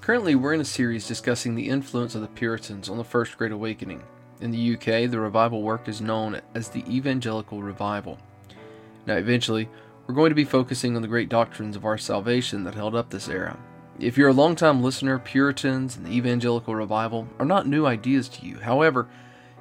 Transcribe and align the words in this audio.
Currently, 0.00 0.34
we're 0.34 0.54
in 0.54 0.62
a 0.62 0.64
series 0.64 1.06
discussing 1.06 1.54
the 1.54 1.68
influence 1.68 2.14
of 2.14 2.22
the 2.22 2.28
Puritans 2.28 2.88
on 2.88 2.96
the 2.96 3.04
First 3.04 3.36
Great 3.36 3.52
Awakening. 3.52 4.02
In 4.40 4.50
the 4.50 4.74
UK, 4.74 5.10
the 5.10 5.20
revival 5.20 5.60
work 5.60 5.88
is 5.88 6.00
known 6.00 6.40
as 6.54 6.70
the 6.70 6.82
Evangelical 6.90 7.62
Revival. 7.62 8.18
Now, 9.06 9.16
eventually, 9.16 9.68
we're 10.06 10.14
going 10.14 10.30
to 10.30 10.34
be 10.34 10.46
focusing 10.46 10.96
on 10.96 11.02
the 11.02 11.08
great 11.08 11.28
doctrines 11.28 11.76
of 11.76 11.84
our 11.84 11.98
salvation 11.98 12.64
that 12.64 12.74
held 12.74 12.94
up 12.94 13.10
this 13.10 13.28
era. 13.28 13.58
If 13.98 14.16
you're 14.16 14.30
a 14.30 14.32
longtime 14.32 14.82
listener, 14.82 15.18
Puritans 15.18 15.98
and 15.98 16.06
the 16.06 16.12
Evangelical 16.16 16.74
Revival 16.74 17.28
are 17.38 17.44
not 17.44 17.66
new 17.66 17.84
ideas 17.84 18.30
to 18.30 18.46
you. 18.46 18.56
However, 18.56 19.06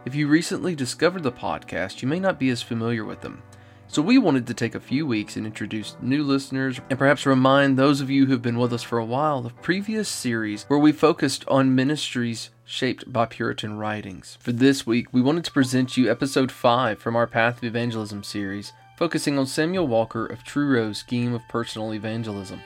if 0.05 0.15
you 0.15 0.29
recently 0.29 0.73
discovered 0.73 1.23
the 1.23 1.33
podcast, 1.33 2.01
you 2.01 2.07
may 2.07 2.19
not 2.19 2.39
be 2.39 2.49
as 2.49 2.61
familiar 2.61 3.03
with 3.03 3.19
them. 3.19 3.43
So 3.91 4.03
we 4.03 4.19
wanted 4.19 4.45
to 4.45 4.53
take 4.53 4.75
a 4.75 4.79
few 4.79 5.07
weeks 5.07 5.35
and 5.35 5.47
introduce 5.47 5.97
new 5.99 6.23
listeners 6.23 6.79
and 6.91 6.99
perhaps 6.99 7.25
remind 7.25 7.75
those 7.75 8.01
of 8.01 8.09
you 8.11 8.27
who've 8.27 8.39
been 8.39 8.59
with 8.59 8.71
us 8.71 8.83
for 8.83 8.99
a 8.99 9.05
while 9.05 9.47
of 9.47 9.61
previous 9.63 10.07
series 10.07 10.65
where 10.67 10.77
we 10.77 10.91
focused 10.91 11.43
on 11.47 11.73
ministries 11.73 12.51
shaped 12.63 13.11
by 13.11 13.25
Puritan 13.25 13.79
writings. 13.79 14.37
For 14.41 14.51
this 14.51 14.85
week, 14.85 15.07
we 15.11 15.23
wanted 15.23 15.43
to 15.45 15.51
present 15.51 15.97
you 15.97 16.07
episode 16.07 16.51
5 16.51 16.99
from 16.99 17.15
our 17.15 17.25
Path 17.25 17.57
of 17.57 17.63
Evangelism 17.63 18.23
series, 18.23 18.73
focusing 18.95 19.39
on 19.39 19.47
Samuel 19.47 19.87
Walker 19.87 20.23
of 20.23 20.43
Truro's 20.43 20.99
scheme 20.99 21.33
of 21.33 21.41
personal 21.49 21.91
evangelism. 21.91 22.61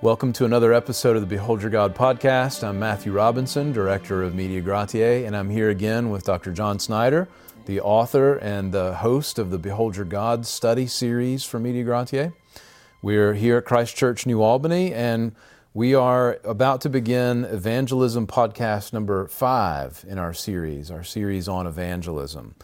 Welcome 0.00 0.32
to 0.34 0.44
another 0.44 0.72
episode 0.72 1.16
of 1.16 1.22
the 1.22 1.26
Behold 1.26 1.60
Your 1.60 1.72
God 1.72 1.92
podcast. 1.92 2.62
I'm 2.62 2.78
Matthew 2.78 3.10
Robinson, 3.10 3.72
Director 3.72 4.22
of 4.22 4.32
Media 4.32 4.62
Gratiae, 4.62 5.26
and 5.26 5.36
I'm 5.36 5.50
here 5.50 5.70
again 5.70 6.10
with 6.10 6.22
Dr. 6.22 6.52
John 6.52 6.78
Snyder, 6.78 7.26
the 7.66 7.80
author 7.80 8.36
and 8.36 8.70
the 8.70 8.94
host 8.94 9.40
of 9.40 9.50
the 9.50 9.58
Behold 9.58 9.96
Your 9.96 10.04
God 10.04 10.46
study 10.46 10.86
series 10.86 11.42
for 11.42 11.58
Media 11.58 11.82
Gratiae. 11.82 12.32
We're 13.02 13.34
here 13.34 13.56
at 13.56 13.64
Christ 13.64 13.96
Church, 13.96 14.24
New 14.24 14.40
Albany, 14.40 14.94
and 14.94 15.34
we 15.74 15.96
are 15.96 16.38
about 16.44 16.80
to 16.82 16.88
begin 16.88 17.44
evangelism 17.46 18.28
podcast 18.28 18.92
number 18.92 19.26
five 19.26 20.04
in 20.06 20.16
our 20.16 20.32
series, 20.32 20.92
our 20.92 21.02
series 21.02 21.48
on 21.48 21.66
evangelism. 21.66 22.54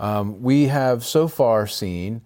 Um, 0.00 0.42
we 0.42 0.64
have 0.66 1.04
so 1.04 1.28
far 1.28 1.68
seen 1.68 2.22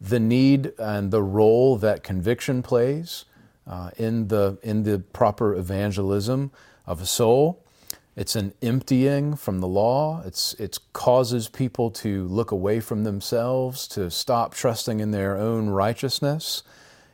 the 0.00 0.18
need 0.18 0.72
and 0.78 1.10
the 1.10 1.22
role 1.22 1.76
that 1.76 2.02
conviction 2.02 2.62
plays 2.62 3.26
uh, 3.68 3.90
in, 3.98 4.28
the, 4.28 4.58
in 4.62 4.82
the 4.82 4.98
proper 4.98 5.54
evangelism 5.54 6.50
of 6.86 7.00
a 7.02 7.06
soul. 7.06 7.62
It's 8.16 8.34
an 8.34 8.52
emptying 8.62 9.36
from 9.36 9.60
the 9.60 9.68
law. 9.68 10.22
It's, 10.24 10.54
it 10.54 10.78
causes 10.92 11.48
people 11.48 11.90
to 11.92 12.26
look 12.26 12.50
away 12.50 12.80
from 12.80 13.04
themselves, 13.04 13.86
to 13.88 14.10
stop 14.10 14.54
trusting 14.54 14.98
in 14.98 15.12
their 15.12 15.36
own 15.36 15.68
righteousness. 15.68 16.64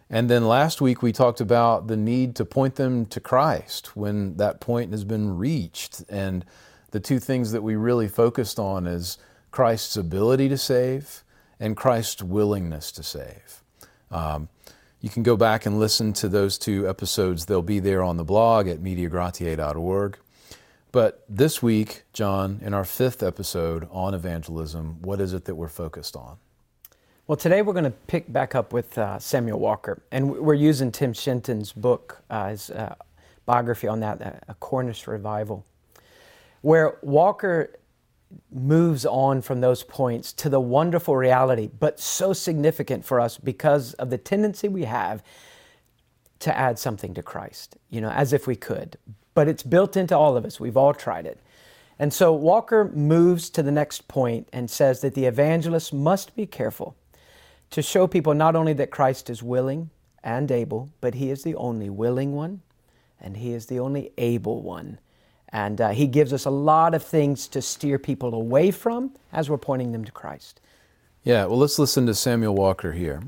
And 0.08 0.30
then 0.30 0.46
last 0.46 0.80
week 0.80 1.02
we 1.02 1.12
talked 1.12 1.40
about 1.40 1.88
the 1.88 1.96
need 1.96 2.34
to 2.36 2.44
point 2.44 2.76
them 2.76 3.04
to 3.06 3.20
Christ 3.20 3.96
when 3.96 4.36
that 4.36 4.60
point 4.60 4.92
has 4.92 5.04
been 5.04 5.36
reached. 5.36 6.04
And 6.08 6.44
the 6.92 7.00
two 7.00 7.18
things 7.18 7.52
that 7.52 7.62
we 7.62 7.74
really 7.74 8.08
focused 8.08 8.58
on 8.58 8.86
is 8.86 9.18
Christ's 9.50 9.96
ability 9.96 10.48
to 10.48 10.56
save 10.56 11.22
and 11.60 11.76
Christ's 11.76 12.22
willingness 12.22 12.92
to 12.92 13.02
save. 13.02 13.62
Um, 14.10 14.48
you 15.04 15.10
can 15.10 15.22
go 15.22 15.36
back 15.36 15.66
and 15.66 15.78
listen 15.78 16.14
to 16.14 16.30
those 16.30 16.56
two 16.56 16.88
episodes. 16.88 17.44
They'll 17.44 17.60
be 17.60 17.78
there 17.78 18.02
on 18.02 18.16
the 18.16 18.24
blog 18.24 18.68
at 18.68 18.78
mediagratiae.org. 18.78 20.16
But 20.92 21.22
this 21.28 21.62
week, 21.62 22.04
John, 22.14 22.58
in 22.62 22.72
our 22.72 22.86
fifth 22.86 23.22
episode 23.22 23.86
on 23.90 24.14
evangelism, 24.14 25.02
what 25.02 25.20
is 25.20 25.34
it 25.34 25.44
that 25.44 25.56
we're 25.56 25.68
focused 25.68 26.16
on? 26.16 26.38
Well, 27.26 27.36
today 27.36 27.60
we're 27.60 27.74
going 27.74 27.84
to 27.84 27.90
pick 27.90 28.32
back 28.32 28.54
up 28.54 28.72
with 28.72 28.96
uh, 28.96 29.18
Samuel 29.18 29.58
Walker, 29.58 30.00
and 30.10 30.30
we're 30.30 30.54
using 30.54 30.90
Tim 30.90 31.12
Shenton's 31.12 31.74
book 31.74 32.22
uh, 32.30 32.46
as 32.46 32.70
a 32.70 32.96
biography 33.44 33.88
on 33.88 34.00
that, 34.00 34.22
uh, 34.22 34.30
A 34.48 34.54
Cornish 34.54 35.06
Revival, 35.06 35.66
where 36.62 36.96
Walker 37.02 37.78
moves 38.50 39.04
on 39.06 39.42
from 39.42 39.60
those 39.60 39.82
points 39.82 40.32
to 40.34 40.48
the 40.48 40.60
wonderful 40.60 41.16
reality, 41.16 41.68
but 41.78 42.00
so 42.00 42.32
significant 42.32 43.04
for 43.04 43.20
us 43.20 43.38
because 43.38 43.94
of 43.94 44.10
the 44.10 44.18
tendency 44.18 44.68
we 44.68 44.84
have 44.84 45.22
to 46.40 46.56
add 46.56 46.78
something 46.78 47.14
to 47.14 47.22
Christ, 47.22 47.76
you 47.90 48.00
know, 48.00 48.10
as 48.10 48.32
if 48.32 48.46
we 48.46 48.56
could. 48.56 48.96
But 49.34 49.48
it's 49.48 49.62
built 49.62 49.96
into 49.96 50.16
all 50.16 50.36
of 50.36 50.44
us. 50.44 50.60
We've 50.60 50.76
all 50.76 50.94
tried 50.94 51.26
it. 51.26 51.40
And 51.98 52.12
so 52.12 52.32
Walker 52.32 52.90
moves 52.92 53.50
to 53.50 53.62
the 53.62 53.72
next 53.72 54.08
point 54.08 54.48
and 54.52 54.70
says 54.70 55.00
that 55.00 55.14
the 55.14 55.26
evangelist 55.26 55.92
must 55.92 56.34
be 56.34 56.46
careful 56.46 56.96
to 57.70 57.82
show 57.82 58.06
people 58.06 58.34
not 58.34 58.56
only 58.56 58.72
that 58.74 58.90
Christ 58.90 59.30
is 59.30 59.42
willing 59.42 59.90
and 60.22 60.50
able, 60.50 60.90
but 61.00 61.14
he 61.14 61.30
is 61.30 61.42
the 61.42 61.54
only 61.54 61.88
willing 61.88 62.34
one 62.34 62.62
and 63.20 63.36
he 63.36 63.52
is 63.52 63.66
the 63.66 63.80
only 63.80 64.12
able 64.18 64.62
one 64.62 64.98
and 65.54 65.80
uh, 65.80 65.90
he 65.90 66.08
gives 66.08 66.32
us 66.32 66.44
a 66.44 66.50
lot 66.50 66.94
of 66.94 67.02
things 67.02 67.46
to 67.46 67.62
steer 67.62 67.96
people 67.96 68.34
away 68.34 68.72
from 68.72 69.12
as 69.32 69.48
we're 69.48 69.56
pointing 69.56 69.92
them 69.92 70.04
to 70.04 70.10
Christ. 70.10 70.60
Yeah, 71.22 71.44
well, 71.44 71.58
let's 71.58 71.78
listen 71.78 72.06
to 72.06 72.14
Samuel 72.14 72.56
Walker 72.56 72.92
here. 72.92 73.22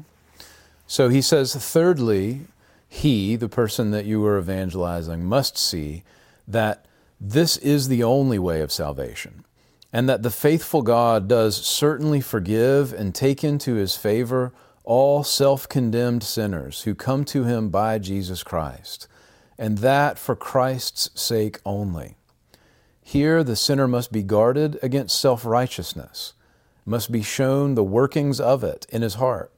So 0.89 1.09
he 1.09 1.23
says, 1.23 1.55
thirdly, 1.55 2.41
he, 2.89 3.37
the 3.37 3.49
person 3.49 3.93
that 3.93 4.07
you 4.07 4.21
were 4.21 4.41
evangelizing, 4.41 5.25
must 5.25 5.57
see 5.57 6.03
that 6.49 6.85
this 7.21 7.57
is 7.59 7.87
the 7.87 8.03
only 8.03 8.41
way 8.41 8.61
of 8.61 8.73
salvation, 8.73 9.45
and 9.93 10.09
that 10.09 10.25
the 10.25 10.31
faithful 10.31 10.83
God 10.83 11.29
does 11.29 11.57
certainly 11.57 12.21
forgive 12.21 12.93
and 12.93 13.15
take 13.15 13.45
into 13.45 13.75
his 13.75 13.95
favor 13.95 14.53
all 14.83 15.23
self 15.23 15.69
condemned 15.69 16.25
sinners 16.25 16.83
who 16.83 16.95
come 16.95 17.25
to 17.27 17.45
him 17.45 17.69
by 17.69 18.01
Jesus 18.01 18.43
Christ 18.43 19.07
and 19.59 19.79
that 19.79 20.19
for 20.19 20.37
Christ's 20.37 21.11
sake 21.21 21.61
only. 21.65 22.17
Here, 23.03 23.45
the 23.45 23.57
sinner 23.57 23.87
must 23.87 24.11
be 24.13 24.23
guarded 24.23 24.79
against 24.83 25.21
self 25.21 25.45
righteousness, 25.45 26.33
must 26.85 27.13
be 27.13 27.23
shown 27.23 27.75
the 27.75 27.85
workings 27.85 28.41
of 28.41 28.65
it 28.65 28.87
in 28.89 29.03
his 29.03 29.15
heart, 29.15 29.53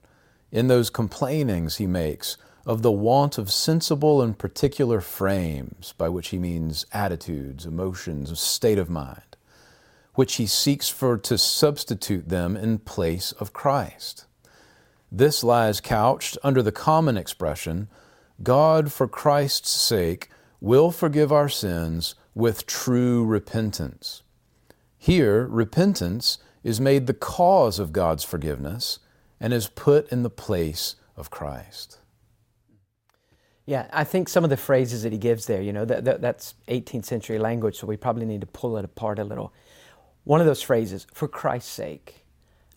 in 0.52 0.68
those 0.68 0.90
complainings 0.90 1.76
he 1.76 1.86
makes 1.86 2.36
of 2.66 2.82
the 2.82 2.92
want 2.92 3.38
of 3.38 3.50
sensible 3.50 4.20
and 4.20 4.38
particular 4.38 5.00
frames, 5.00 5.94
by 5.96 6.10
which 6.10 6.28
he 6.28 6.38
means 6.38 6.84
attitudes, 6.92 7.64
emotions, 7.64 8.38
state 8.38 8.78
of 8.78 8.90
mind, 8.90 9.36
which 10.14 10.34
he 10.34 10.46
seeks 10.46 10.90
for 10.90 11.16
to 11.16 11.38
substitute 11.38 12.28
them 12.28 12.54
in 12.54 12.78
place 12.78 13.32
of 13.32 13.54
Christ. 13.54 14.26
This 15.10 15.42
lies 15.42 15.80
couched 15.80 16.36
under 16.42 16.62
the 16.62 16.70
common 16.70 17.16
expression 17.16 17.88
God, 18.42 18.92
for 18.92 19.08
Christ's 19.08 19.70
sake, 19.70 20.30
will 20.60 20.90
forgive 20.90 21.32
our 21.32 21.48
sins 21.48 22.14
with 22.34 22.66
true 22.66 23.24
repentance. 23.24 24.22
Here, 24.96 25.46
repentance 25.46 26.38
is 26.62 26.80
made 26.80 27.06
the 27.06 27.14
cause 27.14 27.78
of 27.78 27.92
God's 27.92 28.24
forgiveness 28.24 28.98
and 29.40 29.52
is 29.52 29.68
put 29.68 30.10
in 30.12 30.22
the 30.22 30.30
place 30.30 30.96
of 31.16 31.30
Christ. 31.30 31.98
Yeah, 33.66 33.86
I 33.92 34.04
think 34.04 34.28
some 34.28 34.44
of 34.44 34.50
the 34.50 34.56
phrases 34.56 35.02
that 35.02 35.12
he 35.12 35.18
gives 35.18 35.46
there, 35.46 35.60
you 35.60 35.72
know, 35.72 35.84
that, 35.84 36.04
that, 36.04 36.20
that's 36.20 36.54
18th 36.68 37.04
century 37.04 37.38
language, 37.38 37.76
so 37.76 37.86
we 37.86 37.96
probably 37.96 38.24
need 38.24 38.40
to 38.40 38.46
pull 38.46 38.78
it 38.78 38.84
apart 38.84 39.18
a 39.18 39.24
little. 39.24 39.52
One 40.24 40.40
of 40.40 40.46
those 40.46 40.62
phrases, 40.62 41.06
for 41.12 41.28
Christ's 41.28 41.70
sake, 41.70 42.24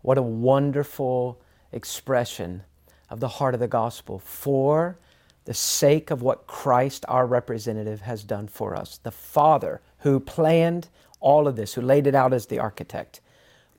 what 0.02 0.18
a 0.18 0.22
wonderful 0.22 1.42
expression 1.72 2.64
of 3.10 3.20
the 3.20 3.28
heart 3.28 3.54
of 3.54 3.60
the 3.60 3.68
gospel. 3.68 4.20
For 4.20 4.98
the 5.46 5.54
sake 5.54 6.12
of 6.12 6.22
what 6.22 6.48
Christ, 6.48 7.06
our 7.08 7.26
representative, 7.26 8.02
has 8.02 8.24
done 8.24 8.48
for 8.48 8.76
us. 8.76 9.00
The 9.02 9.12
Father 9.12 9.82
who 10.00 10.20
planned 10.20 10.90
all 11.20 11.48
of 11.48 11.56
this, 11.56 11.74
who 11.74 11.82
laid 11.82 12.08
it 12.08 12.16
out 12.16 12.34
as 12.34 12.48
the 12.48 12.60
architect, 12.60 13.22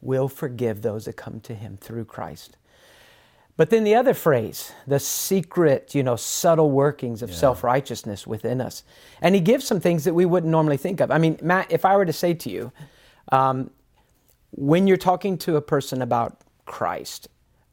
will 0.01 0.29
forgive 0.29 0.83
those 0.83 1.05
that 1.05 1.17
come 1.17 1.41
to 1.41 1.55
him 1.55 1.77
through 1.77 2.05
Christ. 2.05 2.57
But 3.57 3.71
then 3.71 3.85
the 3.85 3.95
other 3.95 4.15
phrase, 4.15 4.73
the 4.87 4.99
secret, 4.99 5.95
you 5.95 6.03
know, 6.03 6.17
subtle 6.17 6.71
workings 6.71 7.23
of 7.23 7.31
yeah. 7.31 7.37
self 7.37 7.63
righteousness 7.63 8.27
within 8.27 8.61
us. 8.61 8.83
And 9.21 9.35
he 9.35 9.41
gives 9.41 9.67
some 9.67 9.79
things 9.79 10.05
that 10.05 10.15
we 10.15 10.25
wouldn't 10.25 10.51
normally 10.51 10.79
think 10.79 11.01
of. 11.01 11.11
I 11.11 11.19
mean, 11.19 11.39
Matt, 11.43 11.71
if 11.71 11.85
I 11.85 11.97
were 11.97 12.07
to 12.07 12.13
say 12.13 12.35
to 12.35 12.51
you, 12.51 12.73
um, 13.31 13.71
when 14.53 14.87
you're 14.87 14.97
talking 14.97 15.37
to 15.39 15.57
a 15.57 15.63
person 15.63 16.03
about 16.03 16.41
Christ, 16.65 17.29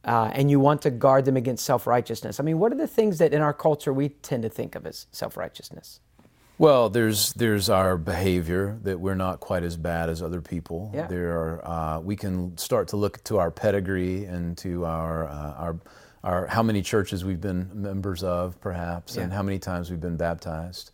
uh, 0.09 0.31
and 0.33 0.49
you 0.49 0.59
want 0.59 0.81
to 0.81 0.89
guard 0.89 1.23
them 1.25 1.37
against 1.37 1.63
self 1.63 1.85
righteousness. 1.85 2.39
I 2.39 2.43
mean, 2.43 2.57
what 2.57 2.71
are 2.71 2.77
the 2.77 2.87
things 2.87 3.19
that 3.19 3.31
in 3.31 3.41
our 3.41 3.53
culture 3.53 3.93
we 3.93 4.09
tend 4.09 4.41
to 4.41 4.49
think 4.49 4.73
of 4.73 4.87
as 4.87 5.05
self 5.11 5.37
righteousness? 5.37 5.99
Well, 6.57 6.89
there's 6.89 7.31
there's 7.33 7.69
our 7.69 7.95
behavior 7.95 8.79
that 8.81 8.99
we're 8.99 9.15
not 9.15 9.39
quite 9.39 9.63
as 9.63 9.77
bad 9.77 10.09
as 10.09 10.23
other 10.23 10.41
people. 10.41 10.91
Yeah. 10.95 11.05
There 11.05 11.29
are 11.37 11.67
uh, 11.67 11.99
we 11.99 12.15
can 12.15 12.57
start 12.57 12.87
to 12.89 12.97
look 12.97 13.23
to 13.25 13.37
our 13.37 13.51
pedigree 13.51 14.25
and 14.25 14.57
to 14.57 14.83
our 14.85 15.27
uh, 15.27 15.53
our 15.53 15.79
our 16.23 16.47
how 16.47 16.63
many 16.63 16.81
churches 16.81 17.23
we've 17.23 17.39
been 17.39 17.69
members 17.71 18.23
of, 18.23 18.59
perhaps, 18.59 19.15
yeah. 19.15 19.21
and 19.23 19.31
how 19.31 19.43
many 19.43 19.59
times 19.59 19.91
we've 19.91 20.01
been 20.01 20.17
baptized. 20.17 20.89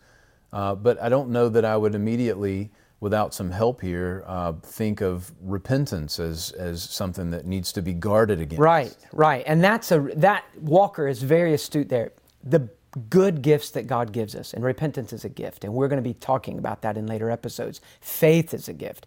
Uh, 0.51 0.75
but 0.75 1.01
I 1.01 1.07
don't 1.07 1.29
know 1.29 1.47
that 1.47 1.63
I 1.63 1.77
would 1.77 1.95
immediately 1.95 2.69
without 3.05 3.35
some 3.35 3.51
help 3.51 3.81
here, 3.81 4.23
uh, 4.25 4.51
think 4.63 4.99
of 4.99 5.31
repentance 5.39 6.19
as, 6.19 6.51
as 6.53 6.81
something 6.81 7.29
that 7.29 7.45
needs 7.45 7.71
to 7.71 7.79
be 7.79 7.93
guarded 7.93 8.41
against. 8.41 8.59
Right, 8.59 8.97
right. 9.13 9.43
And 9.45 9.63
that's 9.63 9.91
a, 9.91 9.99
that 10.15 10.43
Walker 10.59 11.07
is 11.07 11.21
very 11.21 11.53
astute 11.53 11.87
there. 11.87 12.13
The 12.43 12.67
good 13.11 13.43
gifts 13.43 13.69
that 13.69 13.85
God 13.85 14.11
gives 14.11 14.33
us, 14.33 14.55
and 14.55 14.63
repentance 14.63 15.13
is 15.13 15.23
a 15.23 15.29
gift, 15.29 15.63
and 15.63 15.71
we're 15.71 15.87
going 15.87 16.03
to 16.03 16.09
be 16.09 16.15
talking 16.15 16.57
about 16.57 16.81
that 16.81 16.97
in 16.97 17.05
later 17.05 17.29
episodes. 17.29 17.79
Faith 18.01 18.55
is 18.55 18.67
a 18.67 18.73
gift. 18.73 19.05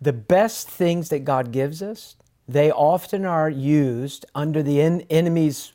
The 0.00 0.12
best 0.12 0.68
things 0.68 1.08
that 1.08 1.24
God 1.24 1.50
gives 1.50 1.82
us, 1.82 2.14
they 2.46 2.70
often 2.70 3.24
are 3.24 3.50
used 3.50 4.24
under 4.36 4.62
the 4.62 4.80
en- 4.80 5.00
enemy's 5.10 5.72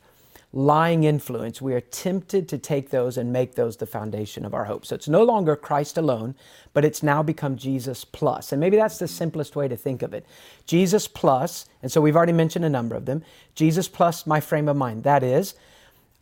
lying 0.54 1.06
influence, 1.06 1.62
we 1.62 1.74
are 1.74 1.82
tempted 1.82 2.50
to 2.50 2.58
take 2.58 2.90
those 2.90 3.18
and 3.18 3.32
make 3.32 3.56
those 3.56 3.78
the 3.78 3.86
foundation 3.86 4.46
of 4.46 4.54
our 4.54 4.66
hope. 4.66 4.86
So 4.86 4.96
it's 4.96 5.08
no 5.08 5.24
longer 5.24 5.56
Christ 5.56 5.98
alone, 5.98 6.36
but 6.74 6.84
it's 6.84 7.02
now 7.02 7.24
become 7.24 7.56
Jesus 7.56 8.04
plus. 8.04 8.52
And 8.52 8.60
maybe 8.60 8.76
that's 8.76 8.98
the 8.98 9.08
simplest 9.08 9.56
way 9.56 9.68
to 9.70 9.78
think 9.78 10.02
of 10.02 10.14
it. 10.14 10.26
Jesus 10.66 11.08
plus, 11.08 11.68
and 11.82 11.92
so 11.92 12.02
we've 12.02 12.18
already 12.18 12.34
mentioned 12.34 12.66
a 12.66 12.70
number 12.70 12.96
of 12.96 13.06
them. 13.06 13.24
Jesus 13.56 13.88
plus 13.88 14.28
my 14.28 14.42
frame 14.42 14.68
of 14.68 14.76
mind. 14.76 15.04
That 15.04 15.24
is, 15.24 15.56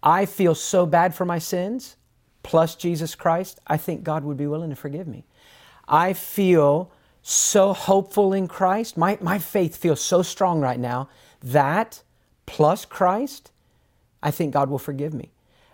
I 0.03 0.25
feel 0.25 0.53
so 0.53 0.85
bad 0.85 1.15
for 1.15 1.25
my 1.25 1.39
sins, 1.39 1.97
plus 2.43 2.75
Jesus 2.75 3.15
Christ, 3.15 3.59
I 3.65 3.77
think 3.77 4.03
God 4.03 4.23
would 4.23 4.37
be 4.37 4.47
willing 4.47 4.69
to 4.69 4.75
forgive 4.75 5.07
me. 5.07 5.25
I 5.87 6.13
feel 6.13 6.91
so 7.23 7.73
hopeful 7.73 8.31
in 8.31 8.47
Christ. 8.47 8.95
My, 8.95 9.17
my 9.21 9.39
faith 9.39 9.75
feels 9.75 10.01
so 10.01 10.21
strong 10.21 10.61
right 10.61 10.79
now 10.79 11.09
that 11.41 12.03
plus 12.45 12.85
Christ, 12.85 13.51
I 14.21 14.31
think 14.31 14.53
God 14.53 14.69
will 14.69 14.79
forgive 14.79 15.13
me. 15.13 15.31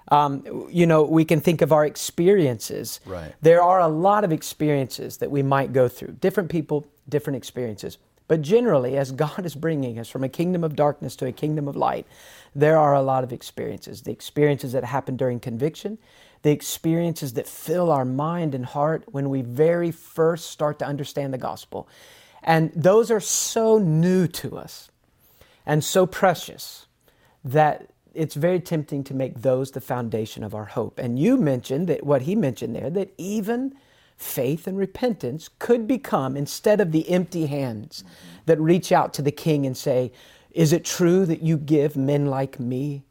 Um, 0.09 0.68
you 0.69 0.86
know, 0.86 1.03
we 1.03 1.25
can 1.25 1.42
think 1.42 1.62
of 1.62 1.71
our 1.71 1.86
experiences. 1.86 3.00
Right. 3.06 3.33
There 3.42 3.62
are 3.62 3.80
a 3.80 3.88
lot 3.88 4.24
of 4.24 4.31
experiences 4.31 5.18
that 5.18 5.31
we 5.31 5.42
might 5.42 5.74
go 5.74 5.88
through. 5.88 6.18
Different 6.21 6.50
people, 6.50 6.86
different 7.09 7.38
experiences. 7.38 7.97
But 8.27 8.42
generally, 8.42 8.97
as 8.97 9.12
God 9.12 9.45
is 9.45 9.56
bringing 9.56 10.00
us 10.00 10.09
from 10.09 10.24
a 10.24 10.30
kingdom 10.30 10.63
of 10.63 10.75
darkness 10.75 11.15
to 11.18 11.27
a 11.27 11.31
kingdom 11.31 11.68
of 11.68 11.75
light, 11.75 12.06
there 12.56 12.77
are 12.77 12.94
a 12.94 13.01
lot 13.01 13.24
of 13.24 13.31
experiences. 13.31 14.01
The 14.01 14.12
experiences 14.12 14.74
that 14.74 14.83
happen 14.83 15.15
during 15.15 15.39
conviction, 15.39 15.97
the 16.42 16.51
experiences 16.51 17.33
that 17.33 17.47
fill 17.47 17.92
our 17.92 18.06
mind 18.06 18.56
and 18.56 18.65
heart 18.65 19.03
when 19.07 19.30
we 19.30 19.42
very 19.42 19.92
first 19.92 20.50
start 20.51 20.80
to 20.80 20.86
understand 20.86 21.33
the 21.33 21.38
gospel. 21.38 21.88
And 22.44 22.71
those 22.75 23.09
are 23.09 23.19
so 23.19 23.77
new 23.80 24.27
to 24.27 24.57
us 24.57 24.89
and 25.65 25.83
so 25.83 26.06
precious 26.06 26.86
that 27.44 27.89
it's 28.15 28.35
very 28.35 28.59
tempting 28.59 29.03
to 29.06 29.13
make 29.13 29.41
those 29.41 29.71
the 29.71 29.81
foundation 29.81 30.44
of 30.44 30.56
our 30.56 30.65
hope. 30.65 31.00
And 31.00 31.19
you 31.19 31.38
mentioned 31.38 31.88
that 31.88 32.06
what 32.06 32.23
he 32.23 32.35
mentioned 32.35 32.75
there, 32.75 32.89
that 32.91 33.13
even 33.17 33.75
faith 34.17 34.67
and 34.67 34.77
repentance 34.77 35.50
could 35.59 35.88
become, 35.88 36.38
instead 36.38 36.81
of 36.81 36.91
the 36.91 37.09
empty 37.09 37.47
hands 37.47 38.03
that 38.45 38.59
reach 38.59 38.91
out 38.91 39.13
to 39.15 39.21
the 39.21 39.31
king 39.31 39.65
and 39.65 39.75
say, 39.75 40.12
Is 40.51 40.73
it 40.73 40.85
true 40.85 41.25
that 41.25 41.41
you 41.41 41.57
give 41.57 41.95
men 41.97 42.27
like 42.27 42.59
me 42.59 43.03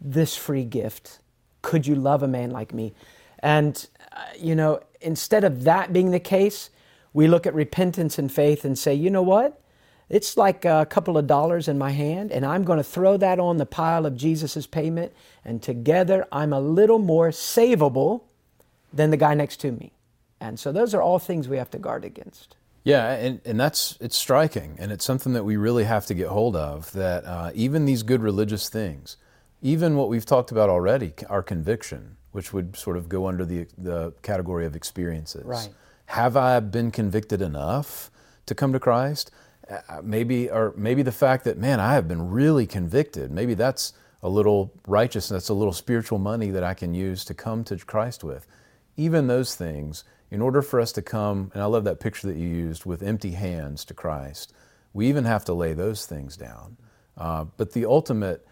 this 0.00 0.36
free 0.36 0.64
gift? 0.64 1.20
Could 1.62 1.86
you 1.86 1.94
love 1.94 2.22
a 2.22 2.28
man 2.28 2.50
like 2.50 2.74
me? 2.74 2.94
And, 3.40 3.86
uh, 4.12 4.24
you 4.38 4.54
know, 4.54 4.80
instead 5.00 5.44
of 5.44 5.64
that 5.64 5.92
being 5.92 6.10
the 6.10 6.20
case, 6.20 6.70
we 7.12 7.28
look 7.28 7.46
at 7.46 7.54
repentance 7.54 8.18
and 8.18 8.30
faith 8.30 8.64
and 8.64 8.78
say, 8.78 8.94
You 8.94 9.10
know 9.10 9.22
what? 9.22 9.60
It's 10.08 10.36
like 10.36 10.64
a 10.64 10.86
couple 10.88 11.16
of 11.16 11.26
dollars 11.26 11.66
in 11.66 11.78
my 11.78 11.90
hand, 11.90 12.30
and 12.30 12.44
I'm 12.44 12.64
going 12.64 12.76
to 12.76 12.84
throw 12.84 13.16
that 13.16 13.38
on 13.38 13.56
the 13.56 13.66
pile 13.66 14.04
of 14.06 14.16
Jesus' 14.16 14.66
payment, 14.66 15.12
and 15.44 15.62
together 15.62 16.26
I'm 16.30 16.52
a 16.52 16.60
little 16.60 16.98
more 16.98 17.30
savable 17.30 18.22
than 18.92 19.10
the 19.10 19.16
guy 19.16 19.34
next 19.34 19.58
to 19.60 19.72
me. 19.72 19.92
And 20.40 20.60
so 20.60 20.72
those 20.72 20.94
are 20.94 21.02
all 21.02 21.18
things 21.18 21.48
we 21.48 21.56
have 21.56 21.70
to 21.70 21.78
guard 21.78 22.04
against. 22.04 22.56
Yeah, 22.84 23.12
and, 23.14 23.40
and 23.46 23.58
that's 23.58 23.96
it's 23.98 24.16
striking, 24.16 24.76
and 24.78 24.92
it's 24.92 25.06
something 25.06 25.32
that 25.32 25.44
we 25.44 25.56
really 25.56 25.84
have 25.84 26.04
to 26.06 26.14
get 26.14 26.28
hold 26.28 26.54
of. 26.54 26.92
That 26.92 27.24
uh, 27.24 27.50
even 27.54 27.86
these 27.86 28.02
good 28.02 28.20
religious 28.20 28.68
things, 28.68 29.16
even 29.62 29.96
what 29.96 30.10
we've 30.10 30.26
talked 30.26 30.52
about 30.52 30.68
already, 30.68 31.14
our 31.30 31.42
conviction, 31.42 32.18
which 32.32 32.52
would 32.52 32.76
sort 32.76 32.98
of 32.98 33.08
go 33.08 33.26
under 33.26 33.46
the 33.46 33.66
the 33.78 34.12
category 34.20 34.66
of 34.66 34.76
experiences. 34.76 35.44
Right. 35.46 35.70
Have 36.06 36.36
I 36.36 36.60
been 36.60 36.90
convicted 36.90 37.40
enough 37.40 38.10
to 38.44 38.54
come 38.54 38.74
to 38.74 38.78
Christ? 38.78 39.30
Uh, 39.68 40.00
maybe, 40.02 40.50
or 40.50 40.74
maybe 40.76 41.02
the 41.02 41.12
fact 41.12 41.44
that 41.44 41.58
man, 41.58 41.80
I 41.80 41.94
have 41.94 42.06
been 42.06 42.30
really 42.30 42.66
convicted. 42.66 43.30
Maybe 43.30 43.54
that's 43.54 43.94
a 44.22 44.28
little 44.28 44.72
righteousness, 44.86 45.48
a 45.48 45.54
little 45.54 45.72
spiritual 45.72 46.18
money 46.18 46.50
that 46.50 46.64
I 46.64 46.74
can 46.74 46.94
use 46.94 47.24
to 47.26 47.34
come 47.34 47.64
to 47.64 47.76
Christ 47.76 48.24
with. 48.24 48.46
Even 48.96 49.26
those 49.26 49.54
things 49.54 50.04
in 50.30 50.42
order 50.42 50.62
for 50.62 50.80
us 50.80 50.92
to 50.92 51.02
come, 51.02 51.50
and 51.54 51.62
I 51.62 51.66
love 51.66 51.84
that 51.84 52.00
picture 52.00 52.26
that 52.26 52.36
you 52.36 52.48
used 52.48 52.84
with 52.86 53.02
empty 53.02 53.32
hands 53.32 53.84
to 53.86 53.94
Christ, 53.94 54.52
we 54.92 55.08
even 55.08 55.24
have 55.24 55.44
to 55.44 55.54
lay 55.54 55.74
those 55.74 56.06
things 56.06 56.36
down. 56.36 56.76
Uh, 57.16 57.44
but 57.56 57.72
the 57.72 57.84
ultimate, 57.84 58.46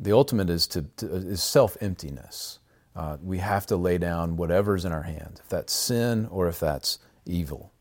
the 0.00 0.12
ultimate 0.12 0.50
is 0.50 0.66
to, 0.68 0.82
to 0.96 1.06
is 1.06 1.42
self 1.42 1.76
emptiness. 1.80 2.58
Uh, 2.94 3.16
we 3.22 3.38
have 3.38 3.64
to 3.66 3.76
lay 3.76 3.96
down 3.96 4.36
whatever's 4.36 4.84
in 4.84 4.92
our 4.92 5.04
hands, 5.04 5.40
if 5.40 5.48
that's 5.48 5.72
sin 5.72 6.26
or 6.30 6.48
if 6.48 6.60
that's 6.60 6.98
evil. 7.24 7.72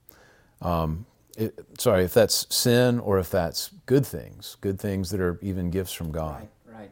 Um, 0.61 1.05
it, 1.37 1.59
sorry, 1.79 2.03
if 2.03 2.13
that's 2.13 2.53
sin 2.53 2.99
or 2.99 3.19
if 3.19 3.29
that's 3.29 3.71
good 3.85 4.05
things, 4.05 4.57
good 4.61 4.79
things 4.79 5.09
that 5.11 5.21
are 5.21 5.39
even 5.41 5.69
gifts 5.71 5.93
from 5.93 6.11
God. 6.11 6.47
Right, 6.67 6.79
right. 6.79 6.91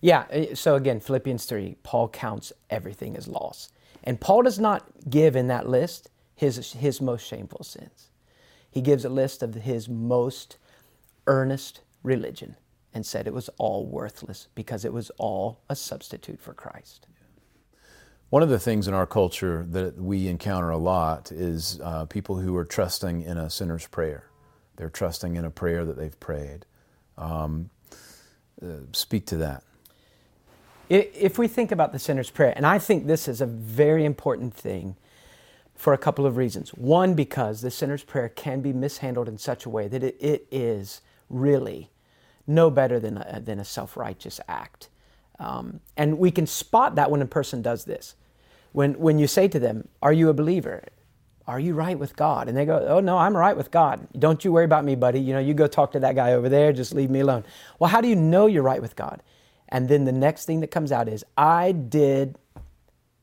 Yeah, 0.00 0.20
uh, 0.32 0.54
so 0.54 0.74
again, 0.74 1.00
Philippians 1.00 1.44
3, 1.46 1.76
Paul 1.82 2.08
counts 2.08 2.52
everything 2.70 3.16
as 3.16 3.28
loss. 3.28 3.70
And 4.04 4.20
Paul 4.20 4.42
does 4.42 4.58
not 4.58 4.84
give 5.08 5.36
in 5.36 5.46
that 5.48 5.68
list 5.68 6.10
his, 6.34 6.72
his 6.72 7.00
most 7.00 7.26
shameful 7.26 7.64
sins. 7.64 8.10
He 8.70 8.80
gives 8.80 9.04
a 9.04 9.08
list 9.08 9.42
of 9.42 9.54
his 9.54 9.88
most 9.88 10.56
earnest 11.26 11.80
religion 12.02 12.56
and 12.94 13.06
said 13.06 13.26
it 13.26 13.34
was 13.34 13.48
all 13.58 13.86
worthless 13.86 14.48
because 14.54 14.84
it 14.84 14.92
was 14.92 15.10
all 15.18 15.60
a 15.68 15.76
substitute 15.76 16.40
for 16.40 16.54
Christ. 16.54 17.06
One 18.32 18.42
of 18.42 18.48
the 18.48 18.58
things 18.58 18.88
in 18.88 18.94
our 18.94 19.06
culture 19.06 19.66
that 19.72 19.98
we 19.98 20.26
encounter 20.26 20.70
a 20.70 20.78
lot 20.78 21.30
is 21.30 21.78
uh, 21.84 22.06
people 22.06 22.38
who 22.38 22.56
are 22.56 22.64
trusting 22.64 23.20
in 23.20 23.36
a 23.36 23.50
sinner's 23.50 23.86
prayer. 23.86 24.24
They're 24.76 24.88
trusting 24.88 25.36
in 25.36 25.44
a 25.44 25.50
prayer 25.50 25.84
that 25.84 25.98
they've 25.98 26.18
prayed. 26.18 26.64
Um, 27.18 27.68
uh, 28.62 28.86
speak 28.92 29.26
to 29.26 29.36
that. 29.36 29.64
If 30.88 31.36
we 31.36 31.46
think 31.46 31.72
about 31.72 31.92
the 31.92 31.98
sinner's 31.98 32.30
prayer, 32.30 32.54
and 32.56 32.64
I 32.64 32.78
think 32.78 33.06
this 33.06 33.28
is 33.28 33.42
a 33.42 33.46
very 33.46 34.02
important 34.06 34.54
thing 34.54 34.96
for 35.74 35.92
a 35.92 35.98
couple 35.98 36.24
of 36.24 36.38
reasons. 36.38 36.70
One, 36.70 37.12
because 37.12 37.60
the 37.60 37.70
sinner's 37.70 38.02
prayer 38.02 38.30
can 38.30 38.62
be 38.62 38.72
mishandled 38.72 39.28
in 39.28 39.36
such 39.36 39.66
a 39.66 39.68
way 39.68 39.88
that 39.88 40.02
it, 40.02 40.16
it 40.18 40.46
is 40.50 41.02
really 41.28 41.90
no 42.46 42.70
better 42.70 42.98
than 42.98 43.18
a, 43.18 43.42
than 43.44 43.60
a 43.60 43.64
self 43.66 43.94
righteous 43.94 44.40
act. 44.48 44.88
Um, 45.38 45.80
and 45.98 46.18
we 46.18 46.30
can 46.30 46.46
spot 46.46 46.94
that 46.94 47.10
when 47.10 47.20
a 47.20 47.26
person 47.26 47.60
does 47.60 47.84
this. 47.84 48.14
When, 48.72 48.94
when 48.94 49.18
you 49.18 49.26
say 49.26 49.48
to 49.48 49.58
them, 49.58 49.88
Are 50.02 50.12
you 50.12 50.28
a 50.28 50.34
believer? 50.34 50.84
Are 51.46 51.58
you 51.60 51.74
right 51.74 51.98
with 51.98 52.16
God? 52.16 52.48
And 52.48 52.56
they 52.56 52.64
go, 52.64 52.84
Oh, 52.88 53.00
no, 53.00 53.18
I'm 53.18 53.36
right 53.36 53.56
with 53.56 53.70
God. 53.70 54.06
Don't 54.18 54.44
you 54.44 54.52
worry 54.52 54.64
about 54.64 54.84
me, 54.84 54.94
buddy. 54.94 55.20
You 55.20 55.34
know, 55.34 55.40
you 55.40 55.54
go 55.54 55.66
talk 55.66 55.92
to 55.92 56.00
that 56.00 56.14
guy 56.14 56.32
over 56.32 56.48
there, 56.48 56.72
just 56.72 56.94
leave 56.94 57.10
me 57.10 57.20
alone. 57.20 57.44
Well, 57.78 57.90
how 57.90 58.00
do 58.00 58.08
you 58.08 58.16
know 58.16 58.46
you're 58.46 58.62
right 58.62 58.80
with 58.80 58.96
God? 58.96 59.22
And 59.68 59.88
then 59.88 60.04
the 60.04 60.12
next 60.12 60.44
thing 60.44 60.60
that 60.60 60.70
comes 60.70 60.92
out 60.92 61.08
is, 61.08 61.24
I 61.36 61.72
did, 61.72 62.36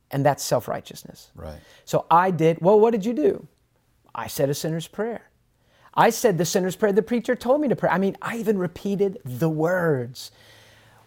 and 0.10 0.25
that's 0.25 0.44
self 0.44 0.68
righteousness. 0.68 1.32
Right. 1.36 1.60
So 1.86 2.06
I 2.10 2.32
did, 2.32 2.60
well, 2.62 2.79
what 2.79 2.91
did 2.91 3.06
you 3.06 3.13
do? 3.13 3.48
I 4.13 4.27
said 4.27 4.50
a 4.50 4.53
sinner's 4.53 4.88
prayer. 4.88 5.29
I 5.94 6.10
said 6.10 6.38
the 6.38 6.46
sinner's 6.46 6.75
prayer 6.75 6.91
the 6.91 7.01
preacher 7.01 7.36
told 7.36 7.62
me 7.62 7.68
to 7.68 7.75
pray. 7.75 7.89
I 7.89 7.98
mean, 7.98 8.18
I 8.22 8.38
even 8.38 8.58
repeated 8.58 9.20
the 9.24 9.50
words. 9.50 10.32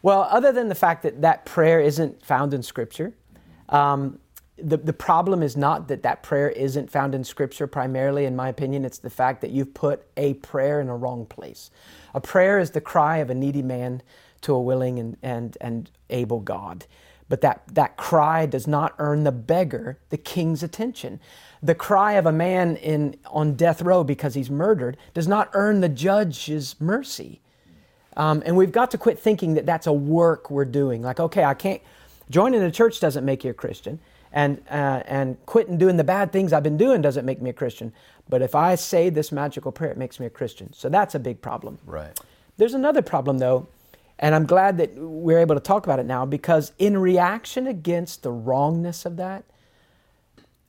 Well, 0.03 0.27
other 0.31 0.53
than 0.53 0.69
the 0.69 0.75
fact 0.75 1.03
that 1.05 1.23
that 1.23 1.45
prayer 1.45 1.81
isn't 1.81 2.25
found 2.25 2.53
in 2.53 2.63
Scripture, 2.63 3.15
um, 3.69 4.19
the, 4.63 4.77
the 4.77 4.93
problem 4.93 5.43
is 5.43 5.57
not 5.57 5.89
that 5.89 6.03
that 6.03 6.23
prayer 6.23 6.49
isn't 6.51 6.91
found 6.91 7.15
in 7.15 7.25
Scripture 7.25 7.67
primarily, 7.67 8.25
in 8.25 8.37
my 8.37 8.49
opinion. 8.49 8.85
It's 8.85 8.99
the 8.99 9.11
fact 9.11 9.41
that 9.41 9.51
you've 9.51 9.75
put 9.75 10.07
a 10.17 10.35
prayer 10.35 10.81
in 10.81 10.89
a 10.89 10.97
wrong 10.97 11.27
place. 11.27 11.71
A 12.15 12.21
prayer 12.21 12.59
is 12.59 12.71
the 12.71 12.81
cry 12.81 13.19
of 13.19 13.31
a 13.31 13.35
needy 13.35 13.63
man 13.63 14.03
to 14.43 14.55
a 14.55 14.61
willing 14.61 14.99
and, 14.99 15.17
and, 15.23 15.59
and 15.61 15.91
able 16.11 16.41
God. 16.41 16.87
But 17.29 17.41
that, 17.41 17.63
that 17.73 17.97
cry 17.97 18.47
does 18.47 18.67
not 18.67 18.95
earn 18.99 19.25
the 19.25 19.33
beggar 19.33 19.99
the 20.11 20.19
king's 20.19 20.63
attention. 20.63 21.19
The 21.63 21.75
cry 21.75 22.15
of 22.15 22.27
a 22.27 22.33
man 22.33 22.77
in, 22.77 23.17
on 23.27 23.55
death 23.55 23.81
row 23.81 24.05
because 24.05 24.35
he's 24.35 24.51
murdered 24.51 24.97
does 25.15 25.29
not 25.29 25.49
earn 25.55 25.81
the 25.81 25.89
judge's 25.89 26.77
mercy. 26.81 27.41
Um, 28.17 28.43
and 28.45 28.57
we've 28.57 28.73
got 28.73 28.91
to 28.91 28.99
quit 28.99 29.19
thinking 29.19 29.55
that 29.55 29.65
that's 29.65 29.87
a 29.87 29.93
work 29.93 30.51
we're 30.51 30.67
doing. 30.67 31.01
Like, 31.01 31.21
okay, 31.21 31.45
I 31.45 31.55
can't, 31.55 31.81
joining 32.29 32.63
a 32.63 32.71
church 32.71 33.01
doesn't 33.01 33.25
make 33.25 33.45
you 33.45 33.51
a 33.51 33.55
Christian. 33.55 34.01
And, 34.33 34.63
uh, 34.71 35.03
and 35.07 35.37
quitting 35.45 35.77
doing 35.77 35.99
the 35.99 36.05
bad 36.05 36.33
things 36.33 36.53
I've 36.53 36.63
been 36.63 36.79
doing 36.79 37.03
doesn't 37.03 37.27
make 37.27 37.43
me 37.43 37.51
a 37.51 37.53
Christian. 37.53 37.93
But 38.29 38.41
if 38.41 38.55
I 38.55 38.77
say 38.77 39.11
this 39.11 39.31
magical 39.31 39.73
prayer, 39.73 39.91
it 39.91 39.99
makes 39.99 40.19
me 40.19 40.27
a 40.27 40.31
Christian. 40.31 40.73
So 40.73 40.89
that's 40.89 41.15
a 41.15 41.19
big 41.19 41.43
problem. 41.43 41.79
Right. 41.85 42.19
There's 42.57 42.75
another 42.75 43.03
problem, 43.03 43.39
though, 43.39 43.69
and 44.19 44.35
I'm 44.35 44.47
glad 44.47 44.79
that 44.79 44.95
we're 44.95 45.41
able 45.41 45.55
to 45.55 45.61
talk 45.61 45.85
about 45.85 45.99
it 45.99 46.07
now 46.07 46.25
because, 46.25 46.73
in 46.79 46.97
reaction 46.97 47.67
against 47.67 48.23
the 48.23 48.31
wrongness 48.31 49.05
of 49.05 49.17
that, 49.17 49.45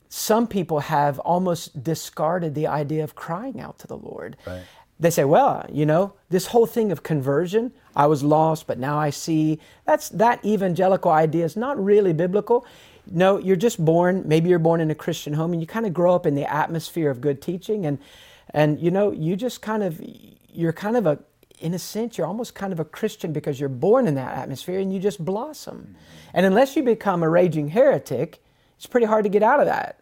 some 0.08 0.46
people 0.46 0.80
have 0.80 1.18
almost 1.20 1.82
discarded 1.82 2.54
the 2.54 2.66
idea 2.66 3.02
of 3.02 3.14
crying 3.14 3.60
out 3.60 3.78
to 3.80 3.86
the 3.86 3.96
Lord. 3.96 4.36
Right. 4.46 4.62
They 5.00 5.10
say, 5.10 5.24
well, 5.24 5.66
you 5.72 5.86
know, 5.86 6.12
this 6.30 6.46
whole 6.46 6.66
thing 6.66 6.92
of 6.92 7.02
conversion, 7.02 7.72
I 7.96 8.06
was 8.06 8.22
lost, 8.22 8.66
but 8.66 8.78
now 8.78 8.96
I 8.96 9.10
see, 9.10 9.58
that's 9.84 10.08
that 10.10 10.44
evangelical 10.44 11.10
idea 11.10 11.44
is 11.44 11.56
not 11.56 11.82
really 11.82 12.12
biblical. 12.12 12.64
No, 13.10 13.38
you're 13.38 13.56
just 13.56 13.84
born, 13.84 14.22
maybe 14.26 14.48
you're 14.48 14.58
born 14.58 14.80
in 14.80 14.90
a 14.90 14.94
Christian 14.94 15.34
home 15.34 15.52
and 15.52 15.60
you 15.60 15.66
kind 15.66 15.86
of 15.86 15.92
grow 15.92 16.14
up 16.14 16.26
in 16.26 16.34
the 16.34 16.50
atmosphere 16.50 17.10
of 17.10 17.20
good 17.20 17.42
teaching 17.42 17.86
and 17.86 17.98
and 18.50 18.78
you 18.80 18.90
know, 18.90 19.10
you 19.10 19.36
just 19.36 19.62
kind 19.62 19.82
of 19.82 20.00
you're 20.52 20.72
kind 20.72 20.96
of 20.96 21.06
a 21.06 21.18
in 21.60 21.74
a 21.74 21.78
sense, 21.78 22.18
you're 22.18 22.26
almost 22.26 22.54
kind 22.54 22.72
of 22.72 22.80
a 22.80 22.84
Christian 22.84 23.32
because 23.32 23.60
you're 23.60 23.68
born 23.68 24.06
in 24.06 24.14
that 24.16 24.36
atmosphere 24.36 24.80
and 24.80 24.92
you 24.92 25.00
just 25.00 25.24
blossom. 25.24 25.94
And 26.32 26.44
unless 26.44 26.76
you 26.76 26.82
become 26.82 27.22
a 27.22 27.28
raging 27.28 27.68
heretic, 27.68 28.42
it's 28.76 28.86
pretty 28.86 29.06
hard 29.06 29.24
to 29.24 29.30
get 29.30 29.42
out 29.42 29.60
of 29.60 29.66
that. 29.66 30.00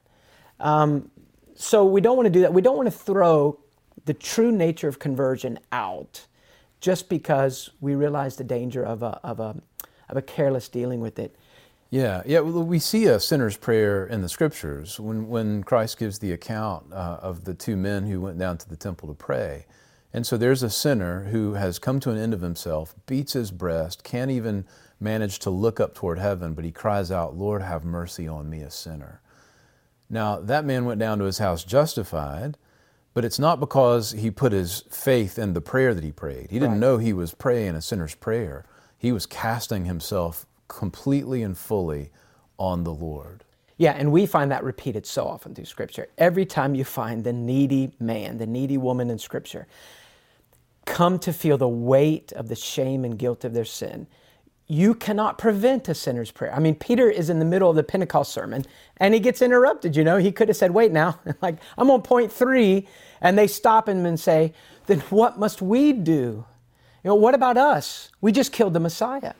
Um, 0.58 1.10
so 1.54 1.84
we 1.84 2.00
don't 2.00 2.16
want 2.16 2.26
to 2.26 2.32
do 2.32 2.40
that. 2.40 2.52
We 2.52 2.62
don't 2.62 2.76
want 2.76 2.86
to 2.86 2.96
throw 2.96 3.58
the 4.06 4.14
true 4.14 4.50
nature 4.50 4.88
of 4.88 4.98
conversion 4.98 5.58
out 5.70 6.26
just 6.80 7.08
because 7.08 7.70
we 7.80 7.94
realize 7.94 8.36
the 8.36 8.44
danger 8.44 8.84
of 8.84 9.02
a, 9.02 9.20
of 9.22 9.38
a, 9.38 9.56
of 10.08 10.16
a 10.16 10.22
careless 10.22 10.68
dealing 10.68 11.00
with 11.00 11.18
it. 11.18 11.36
Yeah, 11.92 12.22
yeah. 12.24 12.40
We 12.40 12.78
see 12.78 13.04
a 13.04 13.20
sinner's 13.20 13.58
prayer 13.58 14.06
in 14.06 14.22
the 14.22 14.28
scriptures 14.30 14.98
when, 14.98 15.28
when 15.28 15.62
Christ 15.62 15.98
gives 15.98 16.20
the 16.20 16.32
account 16.32 16.90
uh, 16.90 17.18
of 17.20 17.44
the 17.44 17.52
two 17.52 17.76
men 17.76 18.06
who 18.06 18.18
went 18.18 18.38
down 18.38 18.56
to 18.56 18.68
the 18.68 18.78
temple 18.78 19.08
to 19.08 19.14
pray. 19.14 19.66
And 20.10 20.26
so 20.26 20.38
there's 20.38 20.62
a 20.62 20.70
sinner 20.70 21.24
who 21.24 21.52
has 21.52 21.78
come 21.78 22.00
to 22.00 22.10
an 22.10 22.16
end 22.16 22.32
of 22.32 22.40
himself, 22.40 22.94
beats 23.04 23.34
his 23.34 23.50
breast, 23.50 24.04
can't 24.04 24.30
even 24.30 24.64
manage 25.00 25.38
to 25.40 25.50
look 25.50 25.80
up 25.80 25.94
toward 25.94 26.18
heaven, 26.18 26.54
but 26.54 26.64
he 26.64 26.72
cries 26.72 27.10
out, 27.10 27.36
Lord, 27.36 27.60
have 27.60 27.84
mercy 27.84 28.26
on 28.26 28.48
me, 28.48 28.62
a 28.62 28.70
sinner. 28.70 29.20
Now, 30.08 30.40
that 30.40 30.64
man 30.64 30.86
went 30.86 30.98
down 30.98 31.18
to 31.18 31.26
his 31.26 31.38
house 31.38 31.62
justified, 31.62 32.56
but 33.12 33.22
it's 33.22 33.38
not 33.38 33.60
because 33.60 34.12
he 34.12 34.30
put 34.30 34.52
his 34.52 34.84
faith 34.90 35.38
in 35.38 35.52
the 35.52 35.60
prayer 35.60 35.92
that 35.92 36.04
he 36.04 36.12
prayed. 36.12 36.50
He 36.50 36.58
didn't 36.58 36.70
right. 36.70 36.80
know 36.80 36.96
he 36.96 37.12
was 37.12 37.34
praying 37.34 37.74
a 37.74 37.82
sinner's 37.82 38.14
prayer. 38.14 38.64
He 38.96 39.12
was 39.12 39.26
casting 39.26 39.84
himself 39.84 40.46
completely 40.72 41.42
and 41.42 41.56
fully 41.56 42.10
on 42.58 42.84
the 42.84 42.92
Lord. 42.94 43.44
Yeah, 43.76 43.92
and 43.92 44.12
we 44.12 44.26
find 44.26 44.50
that 44.50 44.64
repeated 44.64 45.06
so 45.06 45.26
often 45.26 45.54
through 45.54 45.66
Scripture. 45.66 46.08
Every 46.18 46.46
time 46.46 46.74
you 46.74 46.84
find 46.84 47.24
the 47.24 47.32
needy 47.32 47.92
man, 48.00 48.38
the 48.38 48.46
needy 48.46 48.78
woman 48.78 49.10
in 49.10 49.18
Scripture, 49.18 49.66
come 50.84 51.18
to 51.20 51.32
feel 51.32 51.58
the 51.58 51.68
weight 51.68 52.32
of 52.32 52.48
the 52.48 52.56
shame 52.56 53.04
and 53.04 53.18
guilt 53.18 53.44
of 53.44 53.54
their 53.54 53.64
sin, 53.64 54.06
you 54.66 54.94
cannot 54.94 55.36
prevent 55.36 55.88
a 55.88 55.94
sinner's 55.94 56.30
prayer. 56.30 56.54
I 56.54 56.58
mean, 56.58 56.74
Peter 56.74 57.10
is 57.10 57.28
in 57.28 57.38
the 57.38 57.44
middle 57.44 57.68
of 57.68 57.76
the 57.76 57.82
Pentecost 57.82 58.32
sermon 58.32 58.64
and 58.96 59.12
he 59.12 59.20
gets 59.20 59.42
interrupted. 59.42 59.96
You 59.96 60.04
know, 60.04 60.16
he 60.16 60.32
could 60.32 60.48
have 60.48 60.56
said, 60.56 60.70
Wait 60.70 60.92
now, 60.92 61.20
like, 61.42 61.56
I'm 61.76 61.90
on 61.90 62.02
point 62.02 62.32
three. 62.32 62.88
And 63.20 63.36
they 63.36 63.46
stop 63.46 63.88
him 63.88 64.06
and 64.06 64.18
say, 64.18 64.54
Then 64.86 65.00
what 65.10 65.38
must 65.38 65.60
we 65.60 65.92
do? 65.92 66.46
You 67.04 67.08
know, 67.08 67.14
what 67.16 67.34
about 67.34 67.58
us? 67.58 68.10
We 68.20 68.32
just 68.32 68.52
killed 68.52 68.72
the 68.72 68.80
Messiah. 68.80 69.34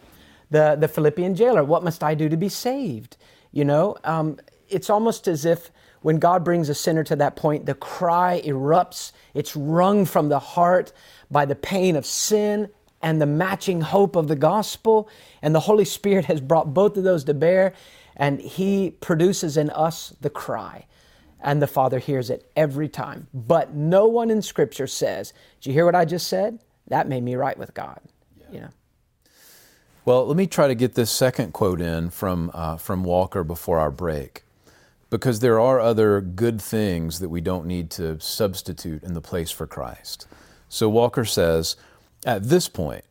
The, 0.52 0.76
the 0.78 0.88
Philippian 0.88 1.34
jailer, 1.34 1.64
what 1.64 1.82
must 1.82 2.04
I 2.04 2.14
do 2.14 2.28
to 2.28 2.36
be 2.36 2.48
saved? 2.48 3.16
You 3.52 3.64
know, 3.64 3.96
um, 4.04 4.38
it's 4.68 4.90
almost 4.90 5.26
as 5.26 5.44
if 5.44 5.70
when 6.02 6.18
God 6.18 6.44
brings 6.44 6.68
a 6.68 6.74
sinner 6.74 7.04
to 7.04 7.16
that 7.16 7.36
point, 7.36 7.66
the 7.66 7.74
cry 7.74 8.42
erupts. 8.44 9.12
It's 9.34 9.56
wrung 9.56 10.04
from 10.04 10.28
the 10.28 10.38
heart 10.38 10.92
by 11.30 11.44
the 11.46 11.54
pain 11.54 11.96
of 11.96 12.04
sin 12.04 12.68
and 13.00 13.20
the 13.20 13.26
matching 13.26 13.80
hope 13.80 14.16
of 14.16 14.28
the 14.28 14.36
gospel. 14.36 15.08
And 15.40 15.54
the 15.54 15.60
Holy 15.60 15.84
Spirit 15.84 16.26
has 16.26 16.40
brought 16.40 16.74
both 16.74 16.96
of 16.96 17.04
those 17.04 17.24
to 17.24 17.34
bear, 17.34 17.72
and 18.16 18.40
He 18.40 18.90
produces 19.00 19.56
in 19.56 19.70
us 19.70 20.14
the 20.20 20.30
cry. 20.30 20.86
And 21.40 21.60
the 21.60 21.66
Father 21.66 21.98
hears 21.98 22.30
it 22.30 22.50
every 22.54 22.88
time. 22.88 23.26
But 23.34 23.74
no 23.74 24.06
one 24.06 24.30
in 24.30 24.42
Scripture 24.42 24.86
says, 24.86 25.32
Did 25.60 25.70
you 25.70 25.72
hear 25.72 25.84
what 25.84 25.96
I 25.96 26.04
just 26.04 26.28
said? 26.28 26.60
That 26.88 27.08
made 27.08 27.22
me 27.22 27.34
right 27.36 27.58
with 27.58 27.74
God. 27.74 28.00
Yeah. 28.38 28.46
You 28.52 28.60
know. 28.60 28.68
Well, 30.04 30.26
let 30.26 30.36
me 30.36 30.48
try 30.48 30.66
to 30.66 30.74
get 30.74 30.94
this 30.94 31.12
second 31.12 31.52
quote 31.52 31.80
in 31.80 32.10
from, 32.10 32.50
uh, 32.52 32.76
from 32.76 33.04
Walker 33.04 33.44
before 33.44 33.78
our 33.78 33.92
break, 33.92 34.42
because 35.10 35.38
there 35.38 35.60
are 35.60 35.78
other 35.78 36.20
good 36.20 36.60
things 36.60 37.20
that 37.20 37.28
we 37.28 37.40
don't 37.40 37.66
need 37.66 37.88
to 37.92 38.18
substitute 38.18 39.04
in 39.04 39.14
the 39.14 39.20
place 39.20 39.52
for 39.52 39.64
Christ. 39.64 40.26
So 40.68 40.88
Walker 40.88 41.24
says, 41.24 41.76
at 42.26 42.44
this 42.44 42.68
point, 42.68 43.04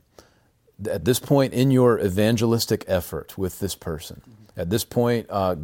at 0.86 1.06
this 1.06 1.20
point 1.20 1.54
in 1.54 1.72
your 1.72 1.98
evangelistic 1.98 2.84
effort 2.88 3.38
with 3.38 3.60
this 3.60 3.76
person, 3.76 4.22
at 4.58 4.70
this 4.70 4.84
point, 4.84 5.28
uh, 5.30 5.56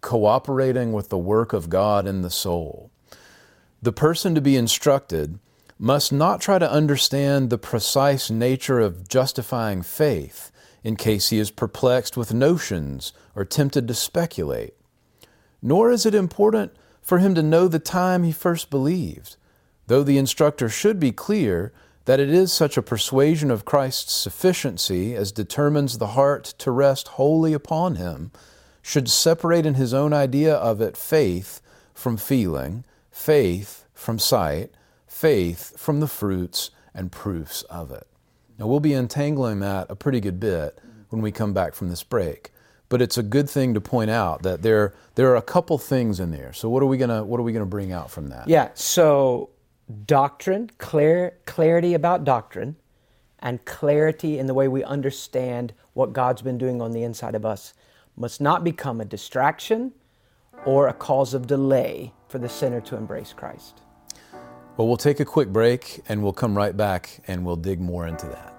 cooperating 0.00 0.92
with 0.92 1.10
the 1.10 1.18
work 1.18 1.52
of 1.52 1.70
God 1.70 2.08
in 2.08 2.22
the 2.22 2.30
soul, 2.30 2.90
the 3.80 3.92
person 3.92 4.34
to 4.34 4.40
be 4.40 4.56
instructed 4.56 5.38
must 5.78 6.12
not 6.12 6.40
try 6.40 6.58
to 6.58 6.68
understand 6.68 7.50
the 7.50 7.58
precise 7.58 8.30
nature 8.30 8.80
of 8.80 9.06
justifying 9.06 9.82
faith 9.82 10.50
in 10.86 10.94
case 10.94 11.30
he 11.30 11.40
is 11.40 11.50
perplexed 11.50 12.16
with 12.16 12.32
notions 12.32 13.12
or 13.34 13.44
tempted 13.44 13.88
to 13.88 13.92
speculate. 13.92 14.72
Nor 15.60 15.90
is 15.90 16.06
it 16.06 16.14
important 16.14 16.70
for 17.02 17.18
him 17.18 17.34
to 17.34 17.42
know 17.42 17.66
the 17.66 17.80
time 17.80 18.22
he 18.22 18.30
first 18.30 18.70
believed, 18.70 19.34
though 19.88 20.04
the 20.04 20.16
instructor 20.16 20.68
should 20.68 21.00
be 21.00 21.10
clear 21.10 21.72
that 22.04 22.20
it 22.20 22.30
is 22.30 22.52
such 22.52 22.76
a 22.76 22.82
persuasion 22.82 23.50
of 23.50 23.64
Christ's 23.64 24.12
sufficiency 24.12 25.16
as 25.16 25.32
determines 25.32 25.98
the 25.98 26.14
heart 26.18 26.44
to 26.58 26.70
rest 26.70 27.08
wholly 27.08 27.52
upon 27.52 27.96
Him, 27.96 28.30
should 28.80 29.10
separate 29.10 29.66
in 29.66 29.74
his 29.74 29.92
own 29.92 30.12
idea 30.12 30.54
of 30.54 30.80
it 30.80 30.96
faith 30.96 31.60
from 31.94 32.16
feeling, 32.16 32.84
faith 33.10 33.86
from 33.92 34.20
sight, 34.20 34.70
faith 35.08 35.76
from 35.76 35.98
the 35.98 36.06
fruits 36.06 36.70
and 36.94 37.10
proofs 37.10 37.62
of 37.62 37.90
it. 37.90 38.06
Now, 38.58 38.66
we'll 38.66 38.80
be 38.80 38.94
untangling 38.94 39.60
that 39.60 39.90
a 39.90 39.96
pretty 39.96 40.20
good 40.20 40.40
bit 40.40 40.78
when 41.10 41.22
we 41.22 41.30
come 41.30 41.52
back 41.52 41.74
from 41.74 41.88
this 41.88 42.02
break. 42.02 42.52
But 42.88 43.02
it's 43.02 43.18
a 43.18 43.22
good 43.22 43.50
thing 43.50 43.74
to 43.74 43.80
point 43.80 44.10
out 44.10 44.42
that 44.42 44.62
there, 44.62 44.94
there 45.16 45.30
are 45.30 45.36
a 45.36 45.42
couple 45.42 45.76
things 45.76 46.20
in 46.20 46.30
there. 46.30 46.52
So, 46.52 46.68
what 46.68 46.82
are 46.82 46.86
we 46.86 46.96
going 46.96 47.10
to 47.10 47.24
what 47.24 47.40
are 47.40 47.42
we 47.42 47.52
gonna 47.52 47.66
bring 47.66 47.92
out 47.92 48.10
from 48.10 48.28
that? 48.28 48.48
Yeah, 48.48 48.70
so 48.74 49.50
doctrine, 50.06 50.70
clear, 50.78 51.36
clarity 51.46 51.94
about 51.94 52.24
doctrine, 52.24 52.76
and 53.40 53.64
clarity 53.64 54.38
in 54.38 54.46
the 54.46 54.54
way 54.54 54.68
we 54.68 54.84
understand 54.84 55.74
what 55.92 56.12
God's 56.12 56.42
been 56.42 56.58
doing 56.58 56.80
on 56.80 56.92
the 56.92 57.02
inside 57.02 57.34
of 57.34 57.44
us 57.44 57.74
must 58.16 58.40
not 58.40 58.64
become 58.64 59.00
a 59.00 59.04
distraction 59.04 59.92
or 60.64 60.88
a 60.88 60.92
cause 60.92 61.34
of 61.34 61.46
delay 61.46 62.12
for 62.28 62.38
the 62.38 62.48
sinner 62.48 62.80
to 62.80 62.96
embrace 62.96 63.32
Christ. 63.32 63.82
Well, 64.76 64.86
we'll 64.88 64.98
take 64.98 65.20
a 65.20 65.24
quick 65.24 65.48
break 65.48 66.02
and 66.06 66.22
we'll 66.22 66.34
come 66.34 66.54
right 66.54 66.76
back 66.76 67.20
and 67.26 67.46
we'll 67.46 67.56
dig 67.56 67.80
more 67.80 68.06
into 68.06 68.26
that. 68.26 68.52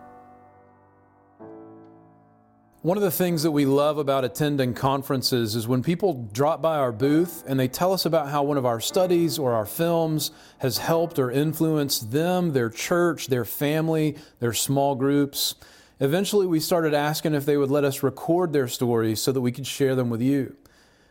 One 2.82 2.98
of 2.98 3.04
the 3.04 3.12
things 3.12 3.44
that 3.44 3.52
we 3.52 3.66
love 3.66 4.00
about 4.00 4.24
attending 4.24 4.74
conferences 4.74 5.56
is 5.56 5.68
when 5.68 5.84
people 5.84 6.28
drop 6.32 6.60
by 6.62 6.78
our 6.78 6.92
booth 6.92 7.44
and 7.46 7.60
they 7.60 7.68
tell 7.68 7.94
us 7.94 8.06
about 8.06 8.30
how 8.30 8.44
one 8.44 8.58
of 8.58 8.66
our 8.66 8.80
studies 8.80 9.38
or 9.38 9.54
our 9.54 9.66
films 9.66 10.32
has 10.60 10.80
helped 10.80 11.20
or 11.20 11.30
influenced 11.30 12.12
them, 12.12 12.54
their 12.54 12.70
church, 12.70 13.28
their 13.28 13.46
family, 13.46 14.16
their 14.40 14.54
small 14.54 14.96
groups. 14.96 15.56
Eventually, 16.00 16.48
we 16.48 16.60
started 16.60 16.94
asking 16.96 17.36
if 17.36 17.46
they 17.46 17.58
would 17.58 17.72
let 17.72 17.84
us 17.84 18.02
record 18.02 18.54
their 18.54 18.68
stories 18.68 19.22
so 19.22 19.32
that 19.32 19.42
we 19.42 19.52
could 19.52 19.68
share 19.68 19.94
them 19.94 20.10
with 20.10 20.22
you. 20.22 20.56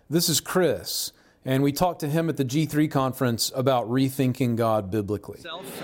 This 0.08 0.28
is 0.28 0.40
Chris 0.40 1.12
and 1.46 1.62
we 1.62 1.72
talked 1.72 2.00
to 2.00 2.08
him 2.08 2.28
at 2.28 2.36
the 2.36 2.44
G3 2.44 2.90
conference 2.90 3.52
about 3.54 3.88
rethinking 3.88 4.56
God 4.56 4.90
biblically. 4.90 5.40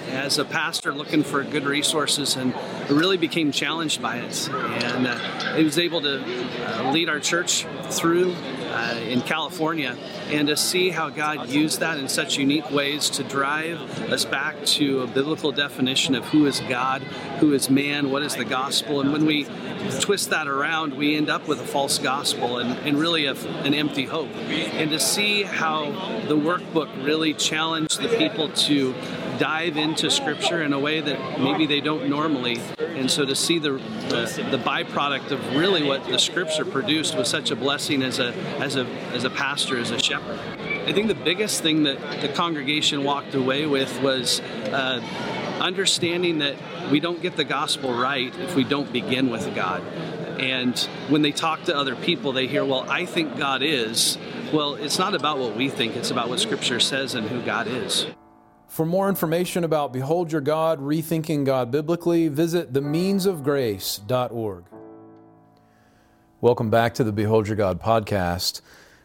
As 0.09 0.38
a 0.38 0.45
pastor 0.45 0.92
looking 0.92 1.23
for 1.23 1.45
good 1.45 1.64
resources 1.64 2.37
and 2.37 2.52
really 2.90 3.16
became 3.16 3.52
challenged 3.52 4.02
by 4.02 4.16
it. 4.16 4.49
And 4.50 5.07
uh, 5.07 5.54
he 5.54 5.62
was 5.64 5.78
able 5.78 6.00
to 6.02 6.21
uh, 6.21 6.90
lead 6.90 7.09
our 7.09 7.21
church 7.21 7.64
through 7.90 8.35
uh, 8.73 8.99
in 9.09 9.21
California 9.21 9.97
and 10.29 10.49
to 10.49 10.57
see 10.57 10.91
how 10.91 11.11
God 11.11 11.49
used 11.49 11.81
that 11.81 11.99
in 11.99 12.09
such 12.09 12.38
unique 12.38 12.71
ways 12.71 13.11
to 13.11 13.25
drive 13.25 13.79
us 14.11 14.25
back 14.25 14.64
to 14.64 15.02
a 15.02 15.07
biblical 15.07 15.52
definition 15.52 16.14
of 16.14 16.25
who 16.25 16.47
is 16.47 16.61
God, 16.61 17.02
who 17.41 17.52
is 17.52 17.69
man, 17.69 18.11
what 18.11 18.23
is 18.23 18.35
the 18.35 18.45
gospel. 18.45 19.00
And 19.00 19.12
when 19.12 19.26
we 19.26 19.47
twist 20.00 20.31
that 20.31 20.49
around, 20.49 20.95
we 20.95 21.17
end 21.17 21.29
up 21.29 21.47
with 21.47 21.61
a 21.61 21.67
false 21.67 21.99
gospel 21.99 22.59
and, 22.59 22.79
and 22.87 22.99
really 22.99 23.26
a, 23.26 23.35
an 23.35 23.75
empty 23.75 24.05
hope. 24.05 24.31
And 24.37 24.91
to 24.91 24.99
see 24.99 25.43
how 25.43 25.91
the 26.29 26.37
workbook 26.37 27.05
really 27.05 27.35
challenged 27.35 28.00
the 28.00 28.09
people 28.09 28.49
to 28.49 28.95
dive 29.42 29.76
into 29.76 30.08
scripture 30.08 30.62
in 30.62 30.72
a 30.72 30.78
way 30.78 31.00
that 31.00 31.40
maybe 31.40 31.66
they 31.66 31.80
don't 31.80 32.08
normally. 32.08 32.61
And 32.78 33.11
so 33.11 33.26
to 33.26 33.34
see 33.34 33.58
the, 33.58 33.72
the, 33.72 34.49
the 34.52 34.58
byproduct 34.58 35.32
of 35.32 35.56
really 35.56 35.82
what 35.82 36.06
the 36.06 36.16
scripture 36.16 36.64
produced 36.64 37.16
was 37.16 37.28
such 37.28 37.50
a 37.50 37.56
blessing 37.56 38.04
as 38.04 38.20
a 38.20 38.32
as 38.61 38.76
a 38.76 38.87
as 39.12 39.25
a 39.25 39.30
pastor, 39.30 39.78
as 39.78 39.90
a 39.90 39.99
shepherd. 39.99 40.38
I 40.87 40.92
think 40.92 41.08
the 41.08 41.16
biggest 41.16 41.61
thing 41.61 41.82
that 41.82 41.99
the 42.20 42.28
congregation 42.28 43.02
walked 43.02 43.34
away 43.34 43.66
with 43.66 44.00
was 44.00 44.38
uh, 44.70 45.00
understanding 45.61 46.38
that 46.38 46.54
we 46.92 47.00
don't 47.00 47.20
get 47.20 47.34
the 47.34 47.44
gospel 47.44 47.92
right 47.92 48.32
if 48.38 48.54
we 48.54 48.62
don't 48.62 48.92
begin 48.92 49.28
with 49.28 49.52
God. 49.56 49.82
And 50.38 50.78
when 51.08 51.22
they 51.22 51.32
talk 51.32 51.64
to 51.64 51.76
other 51.76 51.96
people, 51.96 52.30
they 52.30 52.46
hear, 52.46 52.64
well, 52.64 52.88
I 52.88 53.06
think 53.06 53.37
God 53.37 53.62
is, 53.64 54.18
Well, 54.52 54.75
it's 54.75 55.00
not 55.00 55.14
about 55.14 55.38
what 55.38 55.56
we 55.56 55.68
think, 55.68 55.96
it's 55.96 56.12
about 56.12 56.28
what 56.28 56.38
Scripture 56.38 56.78
says 56.78 57.16
and 57.16 57.26
who 57.28 57.42
God 57.42 57.66
is. 57.66 58.06
For 58.73 58.87
more 58.87 59.11
information 59.11 59.64
about 59.64 59.93
Behold 59.93 60.33
Your 60.33 60.41
God, 60.41 60.81
Rethinking 60.81 61.45
God 61.45 61.71
Biblically, 61.71 62.29
visit 62.29 62.73
themeansofgrace.org. 62.73 64.64
Welcome 66.41 66.71
back 66.71 66.95
to 66.95 67.05
the 67.05 67.12
Behold 67.12 67.49
Your 67.49 67.57
God 67.57 67.83
podcast. 67.83 68.62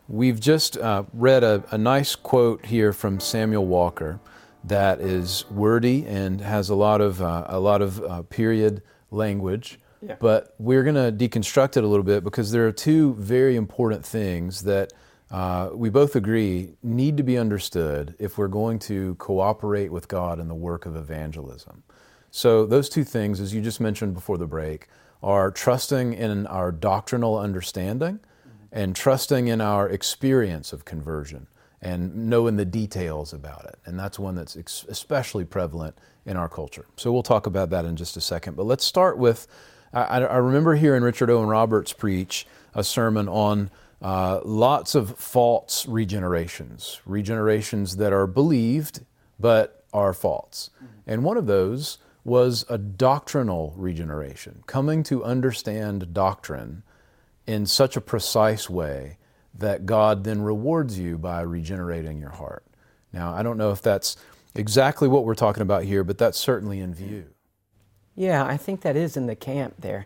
We've 0.07 0.39
just 0.39 0.77
uh, 0.77 1.03
read 1.11 1.43
a, 1.43 1.65
a, 1.69 1.77
nice 1.77 2.15
quote 2.15 2.67
here 2.67 2.93
from 2.93 3.19
Samuel 3.19 3.65
Walker 3.65 4.21
that 4.63 5.01
is 5.01 5.43
wordy 5.51 6.05
and 6.07 6.39
has 6.39 6.69
a 6.69 6.75
lot 6.75 7.01
of 7.01 7.21
uh, 7.21 7.47
a 7.49 7.59
lot 7.59 7.81
of 7.81 8.01
uh, 8.01 8.21
period 8.21 8.81
language. 9.11 9.81
Yeah. 10.01 10.15
But 10.17 10.55
we're 10.59 10.83
going 10.83 10.95
to 10.95 11.11
deconstruct 11.11 11.75
it 11.75 11.83
a 11.83 11.87
little 11.87 12.05
bit 12.05 12.23
because 12.23 12.53
there 12.53 12.65
are 12.67 12.71
two 12.71 13.15
very 13.15 13.57
important 13.57 14.05
things 14.05 14.61
that 14.61 14.93
uh, 15.29 15.69
we 15.73 15.89
both 15.89 16.15
agree 16.15 16.75
need 16.81 17.17
to 17.17 17.23
be 17.23 17.37
understood 17.37 18.15
if 18.17 18.37
we're 18.37 18.47
going 18.47 18.79
to 18.79 19.15
cooperate 19.15 19.91
with 19.91 20.07
God 20.07 20.39
in 20.39 20.47
the 20.47 20.55
work 20.55 20.85
of 20.85 20.95
evangelism. 20.95 21.83
So, 22.31 22.65
those 22.65 22.89
two 22.89 23.03
things, 23.03 23.39
as 23.39 23.53
you 23.53 23.61
just 23.61 23.81
mentioned 23.81 24.13
before 24.13 24.37
the 24.37 24.47
break, 24.47 24.87
are 25.21 25.51
trusting 25.51 26.13
in 26.13 26.45
our 26.47 26.71
doctrinal 26.71 27.37
understanding 27.37 28.19
and 28.71 28.95
trusting 28.95 29.47
in 29.47 29.59
our 29.59 29.89
experience 29.89 30.71
of 30.71 30.85
conversion 30.85 31.47
and 31.81 32.29
knowing 32.29 32.55
the 32.55 32.65
details 32.65 33.33
about 33.33 33.65
it. 33.65 33.79
And 33.85 33.99
that's 33.99 34.19
one 34.19 34.35
that's 34.35 34.55
especially 34.55 35.45
prevalent 35.45 35.97
in 36.25 36.37
our 36.37 36.49
culture. 36.49 36.85
So, 36.95 37.11
we'll 37.11 37.23
talk 37.23 37.47
about 37.47 37.69
that 37.71 37.83
in 37.85 37.95
just 37.95 38.15
a 38.15 38.21
second. 38.21 38.55
But 38.55 38.65
let's 38.65 38.85
start 38.85 39.17
with 39.17 39.47
I, 39.93 40.21
I 40.21 40.37
remember 40.37 40.75
hearing 40.75 41.03
Richard 41.03 41.29
Owen 41.29 41.47
Roberts 41.47 41.93
preach 41.93 42.45
a 42.73 42.83
sermon 42.83 43.27
on 43.27 43.71
uh, 44.01 44.41
lots 44.43 44.95
of 44.95 45.17
false 45.17 45.85
regenerations, 45.85 47.01
regenerations 47.07 47.97
that 47.97 48.13
are 48.13 48.27
believed 48.27 49.05
but 49.39 49.83
are 49.93 50.13
false. 50.13 50.69
And 51.05 51.23
one 51.23 51.37
of 51.37 51.47
those 51.47 51.97
was 52.23 52.65
a 52.69 52.77
doctrinal 52.77 53.73
regeneration, 53.77 54.63
coming 54.67 55.01
to 55.03 55.23
understand 55.23 56.13
doctrine 56.13 56.83
in 57.45 57.65
such 57.65 57.95
a 57.95 58.01
precise 58.01 58.69
way 58.69 59.17
that 59.53 59.85
God 59.85 60.25
then 60.25 60.41
rewards 60.41 60.99
you 60.99 61.17
by 61.17 61.41
regenerating 61.41 62.19
your 62.19 62.31
heart. 62.31 62.65
Now, 63.13 63.33
I 63.33 63.41
don't 63.41 63.57
know 63.57 63.71
if 63.71 63.81
that's 63.81 64.17
exactly 64.53 65.07
what 65.07 65.23
we're 65.23 65.35
talking 65.35 65.61
about 65.63 65.83
here, 65.83 66.03
but 66.03 66.17
that's 66.17 66.37
certainly 66.37 66.81
in 66.81 66.93
view. 66.93 67.27
Yeah, 68.15 68.45
I 68.45 68.57
think 68.57 68.81
that 68.81 68.95
is 68.95 69.15
in 69.15 69.27
the 69.27 69.35
camp 69.35 69.75
there. 69.79 70.05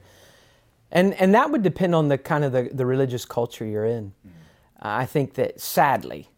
And, 0.91 1.13
and 1.15 1.33
that 1.33 1.51
would 1.51 1.63
depend 1.63 1.95
on 1.95 2.09
the 2.09 2.17
kind 2.17 2.43
of 2.43 2.51
the, 2.51 2.69
the 2.71 2.85
religious 2.85 3.25
culture 3.25 3.65
you're 3.65 3.85
in. 3.85 4.13
Mm-hmm. 4.27 4.37
I 4.81 5.05
think 5.05 5.35
that 5.35 5.61
sadly, 5.61 6.29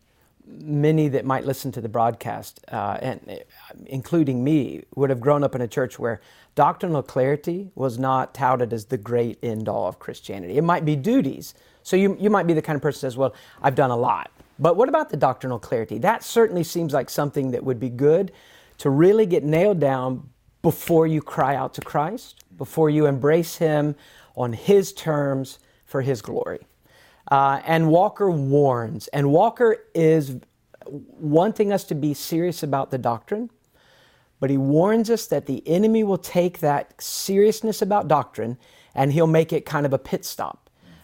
many 0.45 1.07
that 1.09 1.25
might 1.25 1.45
listen 1.45 1.71
to 1.71 1.81
the 1.81 1.89
broadcast, 1.89 2.59
uh, 2.71 2.97
and 3.01 3.21
uh, 3.29 3.35
including 3.85 4.43
me, 4.43 4.83
would 4.95 5.09
have 5.09 5.19
grown 5.19 5.43
up 5.43 5.55
in 5.55 5.61
a 5.61 5.67
church 5.67 5.97
where 5.97 6.21
doctrinal 6.55 7.01
clarity 7.01 7.71
was 7.75 7.97
not 7.97 8.33
touted 8.33 8.73
as 8.73 8.85
the 8.85 8.97
great 8.97 9.39
end 9.41 9.67
all 9.67 9.87
of 9.87 9.99
Christianity. 9.99 10.57
It 10.57 10.63
might 10.63 10.85
be 10.85 10.95
duties. 10.95 11.55
So 11.81 11.95
you, 11.95 12.17
you 12.19 12.29
might 12.29 12.47
be 12.47 12.53
the 12.53 12.61
kind 12.61 12.75
of 12.75 12.81
person 12.81 12.99
that 12.99 13.11
says, 13.11 13.17
Well, 13.17 13.33
I've 13.61 13.75
done 13.75 13.91
a 13.91 13.97
lot. 13.97 14.31
But 14.59 14.77
what 14.77 14.87
about 14.87 15.09
the 15.09 15.17
doctrinal 15.17 15.59
clarity? 15.59 15.97
That 15.97 16.23
certainly 16.23 16.63
seems 16.63 16.93
like 16.93 17.09
something 17.09 17.51
that 17.51 17.63
would 17.63 17.79
be 17.79 17.89
good 17.89 18.31
to 18.79 18.89
really 18.89 19.25
get 19.25 19.43
nailed 19.43 19.79
down 19.79 20.29
before 20.61 21.07
you 21.07 21.21
cry 21.21 21.55
out 21.55 21.73
to 21.73 21.81
Christ, 21.81 22.43
before 22.57 22.89
you 22.89 23.05
embrace 23.05 23.57
Him 23.57 23.95
on 24.35 24.53
his 24.53 24.93
terms 24.93 25.59
for 25.85 26.01
his 26.01 26.21
glory. 26.21 26.65
Uh, 27.31 27.61
and 27.65 27.87
Walker 27.87 28.29
warns, 28.29 29.07
and 29.09 29.31
Walker 29.31 29.77
is 29.95 30.37
wanting 30.87 31.71
us 31.71 31.83
to 31.85 31.95
be 31.95 32.13
serious 32.13 32.63
about 32.63 32.91
the 32.91 32.97
doctrine, 32.97 33.49
but 34.39 34.49
he 34.49 34.57
warns 34.57 35.09
us 35.09 35.27
that 35.27 35.45
the 35.45 35.65
enemy 35.67 36.03
will 36.03 36.17
take 36.17 36.59
that 36.59 37.01
seriousness 37.01 37.81
about 37.81 38.07
doctrine 38.07 38.57
and 38.93 39.13
he'll 39.13 39.27
make 39.27 39.53
it 39.53 39.65
kind 39.65 39.85
of 39.85 39.93
a 39.93 39.97
pit 39.97 40.25
stop. 40.25 40.59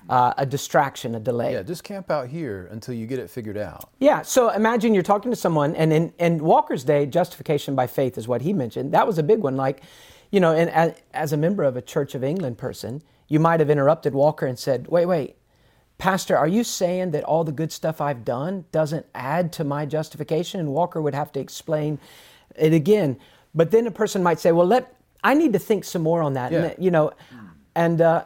Uh, 0.09 0.33
a 0.39 0.45
distraction, 0.45 1.13
a 1.13 1.19
delay. 1.19 1.53
Yeah, 1.53 1.61
just 1.61 1.83
camp 1.83 2.09
out 2.09 2.27
here 2.27 2.67
until 2.71 2.95
you 2.95 3.05
get 3.05 3.19
it 3.19 3.29
figured 3.29 3.57
out. 3.57 3.91
Yeah, 3.99 4.23
so 4.23 4.49
imagine 4.49 4.95
you're 4.95 5.03
talking 5.03 5.29
to 5.29 5.35
someone, 5.35 5.75
and 5.75 5.93
in, 5.93 6.11
in 6.17 6.43
Walker's 6.43 6.83
day, 6.83 7.05
justification 7.05 7.75
by 7.75 7.85
faith 7.85 8.17
is 8.17 8.27
what 8.27 8.41
he 8.41 8.51
mentioned. 8.51 8.91
That 8.91 9.05
was 9.05 9.19
a 9.19 9.23
big 9.23 9.37
one. 9.37 9.55
Like, 9.55 9.83
you 10.31 10.39
know, 10.39 10.51
and 10.55 10.67
as, 10.71 10.93
as 11.13 11.31
a 11.31 11.37
member 11.37 11.63
of 11.63 11.77
a 11.77 11.81
Church 11.83 12.15
of 12.15 12.23
England 12.23 12.57
person, 12.57 13.03
you 13.29 13.39
might 13.39 13.59
have 13.59 13.69
interrupted 13.69 14.13
Walker 14.13 14.45
and 14.45 14.59
said, 14.59 14.87
Wait, 14.87 15.05
wait, 15.05 15.35
Pastor, 15.97 16.35
are 16.35 16.47
you 16.47 16.63
saying 16.63 17.11
that 17.11 17.23
all 17.23 17.43
the 17.43 17.51
good 17.51 17.71
stuff 17.71 18.01
I've 18.01 18.25
done 18.25 18.65
doesn't 18.71 19.05
add 19.13 19.53
to 19.53 19.63
my 19.63 19.85
justification? 19.85 20.59
And 20.59 20.73
Walker 20.73 21.01
would 21.01 21.13
have 21.13 21.31
to 21.33 21.39
explain 21.39 21.99
it 22.55 22.73
again. 22.73 23.17
But 23.53 23.71
then 23.71 23.87
a 23.87 23.91
person 23.91 24.23
might 24.23 24.39
say, 24.39 24.51
Well, 24.51 24.67
let 24.67 24.95
I 25.23 25.33
need 25.35 25.53
to 25.53 25.59
think 25.59 25.83
some 25.85 26.01
more 26.01 26.21
on 26.21 26.33
that. 26.33 26.51
Yeah. 26.51 26.63
And, 26.65 26.83
you 26.83 26.91
know, 26.91 27.11
and 27.75 28.01
uh, 28.01 28.25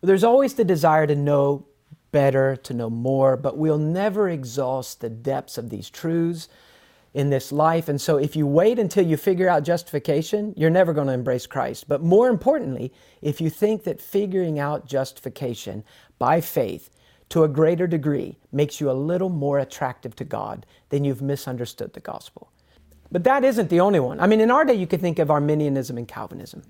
there's 0.00 0.24
always 0.24 0.54
the 0.54 0.64
desire 0.64 1.06
to 1.06 1.16
know 1.16 1.66
better, 2.12 2.56
to 2.56 2.74
know 2.74 2.88
more, 2.88 3.36
but 3.36 3.56
we'll 3.56 3.78
never 3.78 4.28
exhaust 4.28 5.00
the 5.00 5.10
depths 5.10 5.58
of 5.58 5.70
these 5.70 5.90
truths 5.90 6.48
in 7.14 7.30
this 7.30 7.52
life. 7.52 7.88
And 7.88 8.00
so 8.00 8.16
if 8.16 8.36
you 8.36 8.46
wait 8.46 8.78
until 8.78 9.06
you 9.06 9.16
figure 9.16 9.48
out 9.48 9.64
justification, 9.64 10.54
you're 10.56 10.70
never 10.70 10.92
going 10.92 11.06
to 11.06 11.12
embrace 11.12 11.46
Christ. 11.46 11.88
But 11.88 12.02
more 12.02 12.28
importantly, 12.28 12.92
if 13.22 13.40
you 13.40 13.50
think 13.50 13.84
that 13.84 14.00
figuring 14.00 14.58
out 14.58 14.86
justification 14.86 15.84
by 16.18 16.40
faith 16.40 16.90
to 17.30 17.44
a 17.44 17.48
greater 17.48 17.86
degree 17.86 18.36
makes 18.52 18.80
you 18.80 18.90
a 18.90 18.92
little 18.92 19.28
more 19.28 19.58
attractive 19.58 20.14
to 20.16 20.24
God, 20.24 20.66
then 20.90 21.04
you've 21.04 21.22
misunderstood 21.22 21.92
the 21.92 22.00
gospel. 22.00 22.50
But 23.10 23.24
that 23.24 23.44
isn't 23.44 23.70
the 23.70 23.80
only 23.80 24.00
one. 24.00 24.20
I 24.20 24.26
mean, 24.26 24.40
in 24.40 24.50
our 24.50 24.64
day, 24.64 24.74
you 24.74 24.86
could 24.86 25.00
think 25.00 25.18
of 25.18 25.30
Arminianism 25.30 25.96
and 25.96 26.06
Calvinism. 26.06 26.62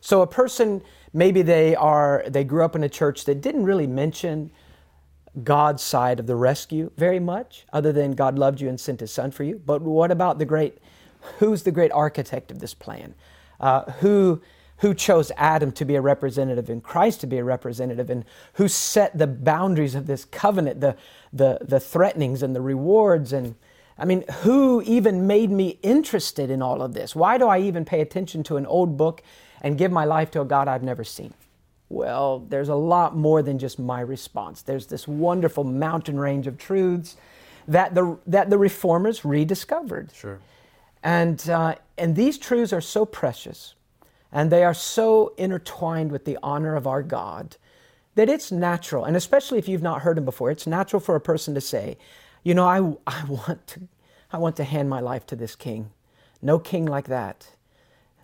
So 0.00 0.22
a 0.22 0.26
person, 0.26 0.82
maybe 1.12 1.42
they 1.42 1.74
are, 1.74 2.24
they 2.28 2.44
grew 2.44 2.64
up 2.64 2.76
in 2.76 2.84
a 2.84 2.88
church 2.88 3.24
that 3.24 3.40
didn't 3.40 3.64
really 3.64 3.86
mention 3.86 4.50
God's 5.42 5.82
side 5.82 6.18
of 6.20 6.26
the 6.26 6.36
rescue 6.36 6.90
very 6.96 7.20
much, 7.20 7.66
other 7.72 7.92
than 7.92 8.12
God 8.12 8.38
loved 8.38 8.60
you 8.60 8.68
and 8.68 8.80
sent 8.80 9.00
His 9.00 9.12
Son 9.12 9.30
for 9.30 9.44
you. 9.44 9.60
But 9.64 9.82
what 9.82 10.10
about 10.10 10.38
the 10.38 10.44
great? 10.44 10.78
Who's 11.38 11.62
the 11.62 11.72
great 11.72 11.92
architect 11.92 12.50
of 12.50 12.58
this 12.58 12.74
plan? 12.74 13.14
Uh, 13.60 13.90
who 14.00 14.40
who 14.78 14.92
chose 14.92 15.32
Adam 15.38 15.72
to 15.72 15.86
be 15.86 15.94
a 15.94 16.02
representative 16.02 16.68
and 16.68 16.82
Christ 16.82 17.20
to 17.22 17.26
be 17.26 17.38
a 17.38 17.44
representative, 17.44 18.10
and 18.10 18.24
who 18.54 18.68
set 18.68 19.16
the 19.16 19.26
boundaries 19.26 19.94
of 19.94 20.06
this 20.06 20.24
covenant, 20.24 20.80
the 20.80 20.96
the 21.32 21.58
the 21.62 21.80
threatenings 21.80 22.42
and 22.42 22.54
the 22.54 22.60
rewards, 22.60 23.32
and 23.32 23.54
I 23.98 24.04
mean, 24.04 24.24
who 24.42 24.82
even 24.82 25.26
made 25.26 25.50
me 25.50 25.78
interested 25.82 26.50
in 26.50 26.60
all 26.62 26.82
of 26.82 26.92
this? 26.92 27.16
Why 27.16 27.38
do 27.38 27.46
I 27.46 27.60
even 27.60 27.84
pay 27.84 28.00
attention 28.00 28.42
to 28.44 28.56
an 28.56 28.66
old 28.66 28.96
book 28.96 29.22
and 29.62 29.78
give 29.78 29.90
my 29.90 30.04
life 30.04 30.30
to 30.32 30.42
a 30.42 30.44
God 30.44 30.68
I've 30.68 30.82
never 30.82 31.04
seen? 31.04 31.32
Well, 31.88 32.40
there's 32.48 32.68
a 32.68 32.74
lot 32.74 33.16
more 33.16 33.42
than 33.42 33.58
just 33.58 33.78
my 33.78 34.00
response. 34.00 34.62
There's 34.62 34.86
this 34.86 35.06
wonderful 35.06 35.64
mountain 35.64 36.18
range 36.18 36.46
of 36.46 36.58
truths 36.58 37.16
that 37.68 37.94
the, 37.94 38.18
that 38.26 38.50
the 38.50 38.58
reformers 38.58 39.24
rediscovered. 39.24 40.10
Sure. 40.12 40.40
And, 41.02 41.48
uh, 41.48 41.76
and 41.96 42.16
these 42.16 42.38
truths 42.38 42.72
are 42.72 42.80
so 42.80 43.04
precious 43.04 43.74
and 44.32 44.50
they 44.50 44.64
are 44.64 44.74
so 44.74 45.32
intertwined 45.36 46.10
with 46.10 46.24
the 46.24 46.38
honor 46.42 46.74
of 46.74 46.86
our 46.86 47.02
God 47.02 47.56
that 48.16 48.28
it's 48.28 48.50
natural, 48.50 49.04
and 49.04 49.14
especially 49.14 49.58
if 49.58 49.68
you've 49.68 49.82
not 49.82 50.02
heard 50.02 50.16
them 50.16 50.24
before, 50.24 50.50
it's 50.50 50.66
natural 50.66 51.00
for 51.00 51.14
a 51.16 51.20
person 51.20 51.54
to 51.54 51.60
say, 51.60 51.98
you 52.42 52.54
know, 52.54 52.66
I, 52.66 52.78
I, 53.06 53.24
want, 53.24 53.66
to, 53.68 53.80
I 54.32 54.38
want 54.38 54.56
to 54.56 54.64
hand 54.64 54.88
my 54.88 55.00
life 55.00 55.26
to 55.26 55.36
this 55.36 55.54
king. 55.54 55.90
No 56.42 56.58
king 56.58 56.86
like 56.86 57.06
that. 57.08 57.46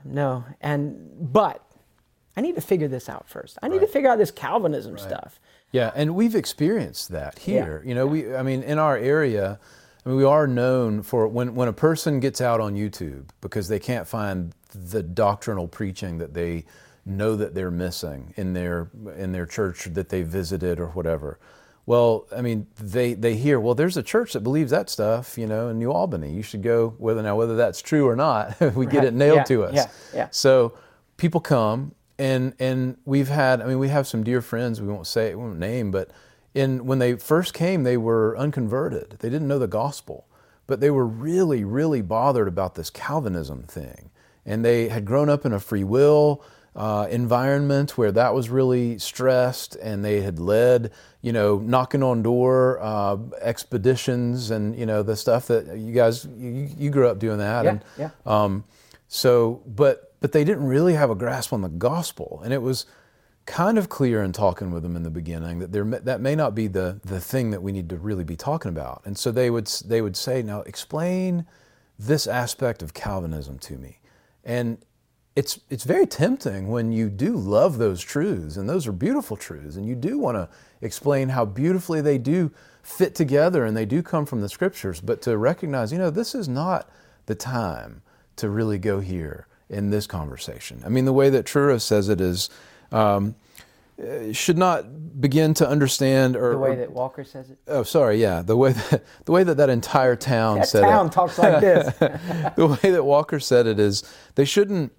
No. 0.04 0.44
And, 0.60 1.32
but 1.32 1.64
I 2.36 2.40
need 2.40 2.54
to 2.54 2.60
figure 2.60 2.88
this 2.88 3.08
out 3.08 3.28
first. 3.28 3.58
I 3.62 3.68
need 3.68 3.78
right. 3.78 3.86
to 3.86 3.92
figure 3.92 4.10
out 4.10 4.18
this 4.18 4.30
Calvinism 4.30 4.94
right. 4.94 5.00
stuff. 5.00 5.38
Yeah, 5.70 5.90
and 5.94 6.14
we've 6.14 6.34
experienced 6.34 7.10
that 7.10 7.38
here. 7.40 7.82
Yeah. 7.82 7.88
You 7.88 7.94
know, 7.94 8.06
we 8.06 8.34
I 8.34 8.42
mean 8.42 8.62
in 8.62 8.78
our 8.78 8.96
area, 8.96 9.58
I 10.04 10.08
mean 10.08 10.18
we 10.18 10.24
are 10.24 10.46
known 10.46 11.02
for 11.02 11.26
when 11.28 11.54
when 11.54 11.68
a 11.68 11.72
person 11.72 12.20
gets 12.20 12.40
out 12.40 12.60
on 12.60 12.74
YouTube 12.74 13.28
because 13.40 13.68
they 13.68 13.78
can't 13.78 14.06
find 14.06 14.54
the 14.72 15.02
doctrinal 15.02 15.68
preaching 15.68 16.18
that 16.18 16.34
they 16.34 16.64
know 17.04 17.36
that 17.36 17.54
they're 17.54 17.70
missing 17.70 18.32
in 18.36 18.52
their 18.52 18.88
in 19.16 19.32
their 19.32 19.46
church 19.46 19.84
that 19.92 20.08
they 20.08 20.22
visited 20.22 20.78
or 20.78 20.88
whatever. 20.88 21.38
Well, 21.84 22.26
I 22.34 22.42
mean, 22.42 22.68
they, 22.80 23.14
they 23.14 23.34
hear, 23.34 23.58
well, 23.58 23.74
there's 23.74 23.96
a 23.96 24.04
church 24.04 24.34
that 24.34 24.40
believes 24.40 24.70
that 24.70 24.88
stuff, 24.88 25.36
you 25.36 25.48
know, 25.48 25.68
in 25.68 25.80
New 25.80 25.90
Albany. 25.90 26.32
You 26.32 26.42
should 26.42 26.62
go, 26.62 26.94
whether 26.98 27.20
now 27.22 27.34
whether 27.34 27.56
that's 27.56 27.82
true 27.82 28.06
or 28.06 28.14
not, 28.14 28.58
we 28.60 28.86
right. 28.86 28.88
get 28.88 29.04
it 29.04 29.14
nailed 29.14 29.38
yeah, 29.38 29.44
to 29.44 29.64
us. 29.64 29.74
Yeah, 29.74 29.86
yeah. 30.14 30.28
So 30.30 30.78
people 31.16 31.40
come 31.40 31.92
and 32.22 32.54
and 32.58 32.96
we've 33.04 33.28
had 33.28 33.60
I 33.60 33.64
mean 33.66 33.78
we 33.78 33.88
have 33.88 34.06
some 34.06 34.22
dear 34.24 34.40
friends 34.40 34.80
we 34.80 34.88
won't 34.88 35.06
say 35.06 35.34
we 35.34 35.42
won't 35.42 35.58
name 35.58 35.90
but 35.90 36.10
in 36.54 36.86
when 36.86 36.98
they 36.98 37.16
first 37.16 37.52
came 37.54 37.82
they 37.82 37.96
were 37.96 38.36
unconverted. 38.44 39.16
They 39.20 39.30
didn't 39.30 39.48
know 39.48 39.58
the 39.58 39.66
gospel 39.82 40.18
but 40.66 40.80
they 40.80 40.90
were 40.90 41.06
really 41.06 41.64
really 41.64 42.02
bothered 42.02 42.48
about 42.48 42.74
this 42.76 42.90
Calvinism 42.90 43.62
thing. 43.64 44.10
And 44.44 44.64
they 44.64 44.88
had 44.88 45.04
grown 45.04 45.28
up 45.28 45.44
in 45.46 45.52
a 45.52 45.60
free 45.60 45.84
will 45.84 46.42
uh, 46.74 47.06
environment 47.10 47.98
where 47.98 48.10
that 48.12 48.34
was 48.34 48.48
really 48.48 48.98
stressed, 48.98 49.76
and 49.76 50.04
they 50.04 50.22
had 50.22 50.38
led, 50.38 50.90
you 51.20 51.32
know, 51.32 51.58
knocking 51.58 52.02
on 52.02 52.22
door 52.22 52.78
uh, 52.80 53.16
expeditions, 53.40 54.50
and 54.50 54.74
you 54.76 54.86
know 54.86 55.02
the 55.02 55.16
stuff 55.16 55.46
that 55.48 55.76
you 55.76 55.92
guys 55.92 56.24
you, 56.24 56.68
you 56.78 56.90
grew 56.90 57.08
up 57.08 57.18
doing 57.18 57.38
that, 57.38 57.64
Yeah, 57.64 57.70
and 57.70 57.84
yeah. 57.98 58.10
um, 58.26 58.64
so, 59.08 59.60
but 59.66 60.11
but 60.22 60.32
they 60.32 60.44
didn't 60.44 60.64
really 60.64 60.94
have 60.94 61.10
a 61.10 61.16
grasp 61.16 61.52
on 61.52 61.60
the 61.60 61.68
gospel, 61.68 62.40
and 62.44 62.54
it 62.54 62.62
was 62.62 62.86
kind 63.44 63.76
of 63.76 63.88
clear 63.88 64.22
in 64.22 64.32
talking 64.32 64.70
with 64.70 64.84
them 64.84 64.94
in 64.94 65.02
the 65.02 65.10
beginning 65.10 65.58
that 65.58 65.72
there 65.72 65.84
that 65.84 66.20
may 66.20 66.36
not 66.36 66.54
be 66.54 66.68
the 66.68 67.00
the 67.04 67.20
thing 67.20 67.50
that 67.50 67.60
we 67.60 67.72
need 67.72 67.88
to 67.88 67.96
really 67.96 68.24
be 68.24 68.36
talking 68.36 68.70
about. 68.70 69.02
And 69.04 69.18
so 69.18 69.32
they 69.32 69.50
would 69.50 69.66
they 69.84 70.00
would 70.00 70.16
say, 70.16 70.40
"Now 70.42 70.60
explain 70.62 71.44
this 71.98 72.28
aspect 72.28 72.82
of 72.82 72.94
Calvinism 72.94 73.58
to 73.58 73.76
me." 73.76 73.98
And 74.44 74.78
it's 75.34 75.58
it's 75.70 75.82
very 75.84 76.06
tempting 76.06 76.68
when 76.68 76.92
you 76.92 77.08
do 77.08 77.36
love 77.36 77.78
those 77.78 78.00
truths 78.00 78.56
and 78.56 78.68
those 78.68 78.86
are 78.86 78.92
beautiful 78.92 79.36
truths 79.36 79.76
and 79.76 79.86
you 79.86 79.94
do 79.94 80.18
want 80.18 80.36
to 80.36 80.48
explain 80.82 81.30
how 81.30 81.44
beautifully 81.44 82.00
they 82.00 82.18
do 82.18 82.50
fit 82.82 83.14
together 83.14 83.64
and 83.64 83.74
they 83.76 83.86
do 83.86 84.02
come 84.02 84.26
from 84.26 84.42
the 84.42 84.48
scriptures 84.48 85.00
but 85.00 85.22
to 85.22 85.38
recognize 85.38 85.90
you 85.90 85.98
know 85.98 86.10
this 86.10 86.34
is 86.34 86.48
not 86.48 86.90
the 87.26 87.34
time 87.34 88.02
to 88.36 88.50
really 88.50 88.78
go 88.78 89.00
here 89.00 89.46
in 89.72 89.90
this 89.90 90.06
conversation 90.06 90.82
i 90.84 90.88
mean 90.88 91.04
the 91.04 91.12
way 91.12 91.30
that 91.30 91.44
truro 91.44 91.78
says 91.78 92.08
it 92.08 92.20
is 92.20 92.50
um, 92.92 93.34
should 94.32 94.58
not 94.58 95.20
begin 95.20 95.54
to 95.54 95.68
understand 95.68 96.36
or 96.36 96.52
The 96.52 96.58
way 96.58 96.74
that 96.76 96.92
Walker 96.92 97.24
says 97.24 97.50
it. 97.50 97.58
oh 97.68 97.82
sorry 97.82 98.20
yeah 98.20 98.42
the 98.42 98.56
way 98.56 98.72
that 98.72 99.04
the 99.24 99.32
way 99.32 99.44
that 99.44 99.56
that 99.58 99.70
entire 99.70 100.16
town 100.16 100.64
said 100.64 100.80
it. 100.80 100.82
That 100.82 100.88
said 100.88 100.90
town 100.90 101.06
it 101.06 101.12
talks 101.12 101.38
like 101.38 101.60
this. 101.60 101.94
the 102.56 102.66
way 102.66 102.90
that 102.90 103.04
Walker 103.04 103.38
said 103.38 103.66
it 103.66 103.78
is 103.78 104.02
they 104.34 104.44
shouldn't 104.44 104.92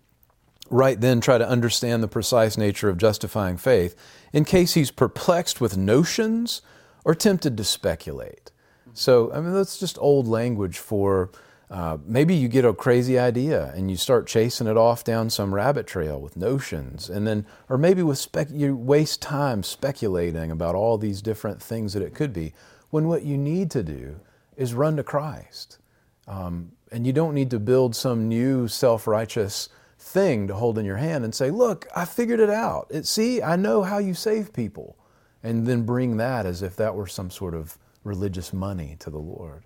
right 0.69 0.99
then 1.01 1.21
try 1.21 1.37
to 1.37 1.47
understand 1.47 2.01
the 2.01 2.07
precise 2.07 2.57
nature 2.57 2.89
of 2.89 2.97
justifying 2.97 3.57
faith 3.57 3.95
in 4.31 4.45
case 4.45 4.73
he's 4.73 4.91
perplexed 4.91 5.61
with 5.61 5.77
notions 5.77 6.61
or 7.05 7.13
tempted 7.13 7.57
to 7.57 7.63
speculate. 7.63 8.51
So, 8.93 9.31
I 9.33 9.41
mean, 9.41 9.53
that's 9.53 9.77
just 9.77 9.97
old 9.99 10.27
language 10.27 10.77
for 10.77 11.31
uh, 11.73 11.97
maybe 12.05 12.35
you 12.35 12.47
get 12.47 12.63
a 12.63 12.71
crazy 12.71 13.17
idea 13.17 13.73
and 13.75 13.89
you 13.89 13.97
start 13.97 14.27
chasing 14.27 14.67
it 14.67 14.77
off 14.77 15.03
down 15.03 15.27
some 15.27 15.55
rabbit 15.55 15.87
trail 15.87 16.21
with 16.21 16.37
notions, 16.37 17.09
and 17.09 17.25
then, 17.25 17.47
or 17.67 17.79
maybe 17.79 18.03
with 18.03 18.19
spec, 18.19 18.47
you 18.51 18.75
waste 18.75 19.23
time 19.23 19.63
speculating 19.63 20.51
about 20.51 20.75
all 20.75 20.99
these 20.99 21.19
different 21.19 21.59
things 21.59 21.93
that 21.93 22.03
it 22.03 22.13
could 22.13 22.31
be, 22.31 22.53
when 22.91 23.07
what 23.07 23.23
you 23.23 23.35
need 23.35 23.71
to 23.71 23.81
do 23.81 24.19
is 24.55 24.75
run 24.75 24.95
to 24.97 25.03
Christ. 25.03 25.79
Um, 26.27 26.73
and 26.91 27.07
you 27.07 27.11
don't 27.11 27.33
need 27.33 27.49
to 27.49 27.59
build 27.59 27.95
some 27.95 28.29
new 28.29 28.67
self 28.67 29.07
righteous 29.07 29.67
thing 29.97 30.47
to 30.49 30.53
hold 30.53 30.77
in 30.77 30.85
your 30.85 30.97
hand 30.97 31.23
and 31.23 31.33
say, 31.33 31.49
Look, 31.49 31.87
I 31.95 32.05
figured 32.05 32.39
it 32.39 32.51
out. 32.51 32.85
It, 32.91 33.07
see, 33.07 33.41
I 33.41 33.55
know 33.55 33.81
how 33.81 33.97
you 33.97 34.13
save 34.13 34.53
people. 34.53 34.95
And 35.41 35.65
then 35.65 35.87
bring 35.87 36.17
that 36.17 36.45
as 36.45 36.61
if 36.61 36.75
that 36.75 36.93
were 36.93 37.07
some 37.07 37.31
sort 37.31 37.55
of 37.55 37.79
religious 38.03 38.53
money 38.53 38.95
to 38.99 39.09
the 39.09 39.17
Lord. 39.17 39.63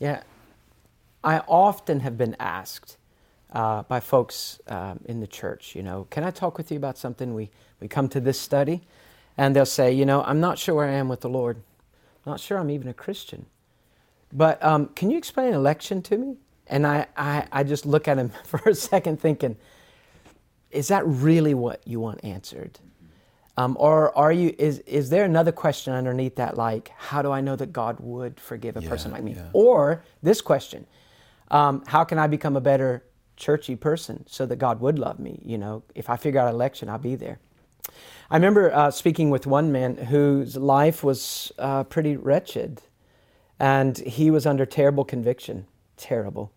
Yeah, 0.00 0.24
I 1.24 1.38
often 1.48 2.00
have 2.00 2.18
been 2.18 2.36
asked 2.38 2.98
uh, 3.50 3.82
by 3.84 4.00
folks 4.00 4.60
um, 4.68 5.00
in 5.06 5.20
the 5.20 5.26
church, 5.26 5.74
you 5.74 5.82
know, 5.82 6.06
can 6.10 6.22
I 6.22 6.30
talk 6.30 6.58
with 6.58 6.70
you 6.70 6.76
about 6.76 6.98
something? 6.98 7.34
We, 7.34 7.50
we 7.80 7.88
come 7.88 8.08
to 8.10 8.20
this 8.20 8.38
study, 8.38 8.82
and 9.38 9.56
they'll 9.56 9.64
say, 9.64 9.92
you 9.92 10.04
know, 10.04 10.22
I'm 10.22 10.40
not 10.40 10.58
sure 10.58 10.74
where 10.74 10.88
I 10.88 10.92
am 10.92 11.08
with 11.08 11.22
the 11.22 11.30
Lord. 11.30 11.62
Not 12.26 12.40
sure 12.40 12.58
I'm 12.58 12.70
even 12.70 12.88
a 12.88 12.94
Christian. 12.94 13.46
But 14.32 14.62
um, 14.62 14.88
can 14.88 15.10
you 15.10 15.16
explain 15.16 15.54
election 15.54 16.02
to 16.02 16.18
me? 16.18 16.36
And 16.66 16.86
I, 16.86 17.06
I, 17.16 17.46
I 17.52 17.62
just 17.64 17.86
look 17.86 18.06
at 18.06 18.18
him 18.18 18.32
for 18.44 18.60
a 18.66 18.74
second 18.74 19.20
thinking, 19.20 19.56
is 20.70 20.88
that 20.88 21.06
really 21.06 21.54
what 21.54 21.80
you 21.86 22.00
want 22.00 22.22
answered? 22.22 22.80
Um, 23.56 23.76
or 23.78 24.16
are 24.18 24.32
you 24.32 24.52
is 24.58 24.80
is 24.80 25.10
there 25.10 25.24
another 25.24 25.52
question 25.52 25.92
underneath 25.92 26.34
that 26.36 26.56
like 26.56 26.90
how 26.96 27.22
do 27.22 27.30
I 27.30 27.40
know 27.40 27.54
that 27.54 27.72
God 27.72 28.00
would 28.00 28.40
forgive 28.40 28.76
a 28.76 28.82
person 28.82 29.12
like 29.12 29.22
me? 29.22 29.34
yeah. 29.34 29.48
Or 29.52 30.02
this 30.24 30.40
question, 30.40 30.86
um, 31.54 31.84
how 31.86 32.02
can 32.02 32.18
I 32.18 32.26
become 32.26 32.56
a 32.56 32.60
better 32.60 33.04
churchy 33.36 33.76
person 33.76 34.24
so 34.26 34.44
that 34.44 34.56
God 34.56 34.80
would 34.80 34.98
love 34.98 35.20
me? 35.20 35.40
You 35.44 35.56
know, 35.56 35.84
if 35.94 36.10
I 36.10 36.16
figure 36.16 36.40
out 36.40 36.52
election, 36.52 36.88
I'll 36.88 36.98
be 36.98 37.14
there. 37.14 37.38
I 38.28 38.36
remember 38.36 38.74
uh, 38.74 38.90
speaking 38.90 39.30
with 39.30 39.46
one 39.46 39.70
man 39.70 39.96
whose 39.96 40.56
life 40.56 41.04
was 41.04 41.52
uh, 41.60 41.84
pretty 41.84 42.16
wretched, 42.16 42.82
and 43.60 43.96
he 43.98 44.32
was 44.32 44.46
under 44.46 44.66
terrible 44.66 45.04
conviction, 45.04 45.66
terrible. 45.96 46.50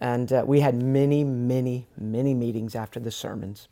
And 0.00 0.32
uh, 0.32 0.44
we 0.46 0.60
had 0.60 0.82
many, 0.82 1.22
many, 1.22 1.86
many 1.98 2.32
meetings 2.32 2.74
after 2.74 2.98
the 2.98 3.10
sermons. 3.10 3.68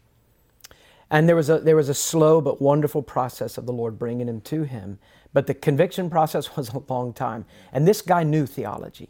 And 1.10 1.26
there 1.26 1.36
was, 1.36 1.48
a, 1.48 1.60
there 1.60 1.76
was 1.76 1.88
a 1.88 1.94
slow 1.94 2.42
but 2.42 2.60
wonderful 2.60 3.02
process 3.02 3.56
of 3.56 3.64
the 3.64 3.72
Lord 3.72 3.98
bringing 3.98 4.28
him 4.28 4.42
to 4.42 4.64
him. 4.64 4.98
But 5.32 5.46
the 5.46 5.54
conviction 5.54 6.10
process 6.10 6.56
was 6.56 6.68
a 6.68 6.82
long 6.88 7.14
time. 7.14 7.46
And 7.72 7.88
this 7.88 8.02
guy 8.02 8.22
knew 8.22 8.44
theology. 8.44 9.08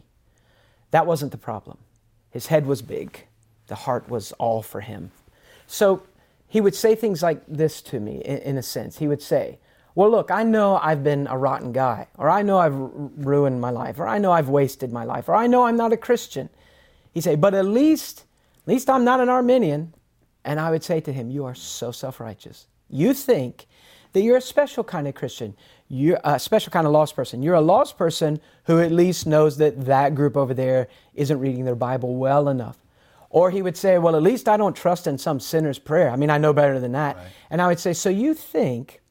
That 0.93 1.07
wasn't 1.07 1.31
the 1.31 1.39
problem. 1.39 1.79
His 2.29 2.45
head 2.45 2.67
was 2.67 2.83
big, 2.83 3.25
the 3.65 3.73
heart 3.73 4.07
was 4.09 4.31
all 4.33 4.61
for 4.61 4.79
him. 4.79 5.09
So 5.65 6.03
he 6.47 6.61
would 6.61 6.75
say 6.75 6.93
things 6.93 7.23
like 7.23 7.41
this 7.47 7.81
to 7.81 7.99
me, 7.99 8.21
in, 8.23 8.37
in 8.37 8.57
a 8.59 8.61
sense. 8.61 8.99
He 8.99 9.07
would 9.07 9.21
say, 9.21 9.57
Well, 9.95 10.11
look, 10.11 10.29
I 10.29 10.43
know 10.43 10.77
I've 10.77 11.03
been 11.03 11.25
a 11.25 11.35
rotten 11.35 11.71
guy, 11.71 12.09
or 12.15 12.29
I 12.29 12.43
know 12.43 12.59
I've 12.59 12.75
ruined 12.75 13.59
my 13.59 13.71
life, 13.71 13.99
or 13.99 14.07
I 14.07 14.19
know 14.19 14.31
I've 14.31 14.49
wasted 14.49 14.93
my 14.93 15.03
life, 15.03 15.27
or 15.27 15.33
I 15.33 15.47
know 15.47 15.63
I'm 15.63 15.77
not 15.77 15.93
a 15.93 15.97
Christian. 15.97 16.47
He'd 17.11 17.23
say, 17.23 17.35
But 17.35 17.55
at 17.55 17.65
least, 17.65 18.25
at 18.61 18.67
least 18.67 18.87
I'm 18.87 19.03
not 19.03 19.19
an 19.19 19.29
Arminian. 19.29 19.95
And 20.45 20.59
I 20.59 20.69
would 20.69 20.83
say 20.83 20.99
to 20.99 21.11
him, 21.11 21.31
You 21.31 21.45
are 21.45 21.55
so 21.55 21.91
self 21.91 22.19
righteous. 22.19 22.67
You 22.87 23.15
think 23.15 23.65
that 24.11 24.21
you're 24.21 24.37
a 24.37 24.41
special 24.41 24.83
kind 24.83 25.07
of 25.07 25.15
Christian. 25.15 25.55
You're 25.93 26.19
a 26.23 26.39
special 26.39 26.71
kind 26.71 26.87
of 26.87 26.91
lost 26.91 27.15
person. 27.15 27.43
You're 27.43 27.53
a 27.53 27.61
lost 27.61 27.99
person 27.99 28.41
who 28.63 28.79
at 28.79 28.91
least 28.91 29.27
knows 29.27 29.57
that 29.57 29.85
that 29.85 30.15
group 30.15 30.35
over 30.35 30.51
there 30.51 30.87
isn't 31.13 31.39
reading 31.39 31.65
their 31.65 31.75
Bible 31.75 32.15
well 32.15 32.49
enough. 32.49 32.79
Or 33.29 33.51
he 33.51 33.61
would 33.61 33.77
say, 33.77 33.99
Well, 33.99 34.15
at 34.15 34.23
least 34.23 34.49
I 34.49 34.57
don't 34.57 34.75
trust 34.75 35.05
in 35.05 35.19
some 35.19 35.39
sinner's 35.39 35.77
prayer. 35.77 36.09
I 36.09 36.15
mean, 36.15 36.31
I 36.31 36.39
know 36.39 36.51
better 36.51 36.79
than 36.79 36.93
that. 36.93 37.17
And 37.51 37.61
I 37.61 37.67
would 37.67 37.79
say, 37.79 37.93
So 37.93 38.09
you 38.09 38.33
think 38.33 39.01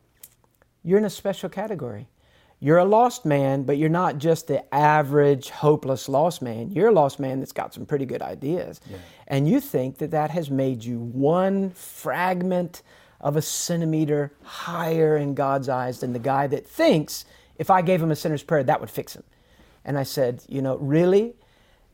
you're 0.82 0.98
in 0.98 1.04
a 1.04 1.10
special 1.10 1.48
category. 1.48 2.08
You're 2.58 2.78
a 2.78 2.84
lost 2.84 3.24
man, 3.24 3.62
but 3.62 3.76
you're 3.78 3.88
not 3.88 4.18
just 4.18 4.48
the 4.48 4.74
average 4.74 5.50
hopeless 5.50 6.08
lost 6.08 6.42
man. 6.42 6.70
You're 6.70 6.88
a 6.88 6.92
lost 6.92 7.20
man 7.20 7.38
that's 7.38 7.52
got 7.52 7.72
some 7.74 7.86
pretty 7.86 8.06
good 8.06 8.22
ideas. 8.22 8.80
And 9.28 9.48
you 9.48 9.60
think 9.60 9.98
that 9.98 10.10
that 10.10 10.30
has 10.30 10.50
made 10.50 10.82
you 10.82 10.98
one 10.98 11.70
fragment 11.70 12.82
of 13.22 13.36
a 13.36 13.42
centimeter 13.42 14.32
higher 14.42 15.16
in 15.16 15.34
God's 15.34 15.68
eyes 15.68 16.00
than 16.00 16.12
the 16.12 16.18
guy 16.18 16.46
that 16.48 16.66
thinks 16.66 17.24
if 17.56 17.70
I 17.70 17.82
gave 17.82 18.02
him 18.02 18.10
a 18.10 18.16
sinner's 18.16 18.42
prayer, 18.42 18.64
that 18.64 18.80
would 18.80 18.90
fix 18.90 19.14
him. 19.14 19.22
And 19.84 19.98
I 19.98 20.02
said, 20.02 20.42
You 20.48 20.62
know, 20.62 20.76
really? 20.76 21.34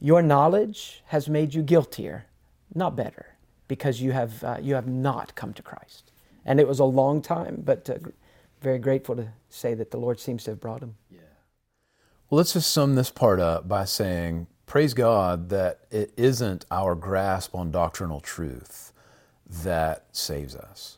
Your 0.00 0.22
knowledge 0.22 1.02
has 1.06 1.28
made 1.28 1.54
you 1.54 1.62
guiltier, 1.62 2.26
not 2.72 2.94
better, 2.94 3.36
because 3.66 4.00
you 4.00 4.12
have, 4.12 4.44
uh, 4.44 4.58
you 4.62 4.74
have 4.74 4.86
not 4.86 5.34
come 5.34 5.52
to 5.54 5.62
Christ. 5.62 6.12
And 6.44 6.60
it 6.60 6.68
was 6.68 6.78
a 6.78 6.84
long 6.84 7.20
time, 7.20 7.62
but 7.64 7.90
uh, 7.90 7.98
very 8.60 8.78
grateful 8.78 9.16
to 9.16 9.28
say 9.48 9.74
that 9.74 9.90
the 9.90 9.96
Lord 9.96 10.20
seems 10.20 10.44
to 10.44 10.52
have 10.52 10.60
brought 10.60 10.82
him. 10.82 10.94
Yeah. 11.10 11.18
Well, 12.30 12.36
let's 12.36 12.52
just 12.52 12.70
sum 12.70 12.94
this 12.94 13.10
part 13.10 13.40
up 13.40 13.66
by 13.66 13.84
saying, 13.84 14.46
praise 14.66 14.94
God 14.94 15.48
that 15.48 15.80
it 15.90 16.12
isn't 16.16 16.64
our 16.70 16.94
grasp 16.94 17.54
on 17.54 17.70
doctrinal 17.70 18.20
truth 18.20 18.92
that 19.48 20.04
saves 20.12 20.54
us. 20.54 20.97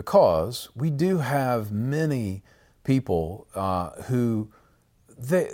Because 0.00 0.70
we 0.74 0.88
do 0.88 1.18
have 1.18 1.70
many 1.70 2.42
people 2.84 3.46
uh, 3.54 3.90
who, 4.04 4.50
they, 5.18 5.50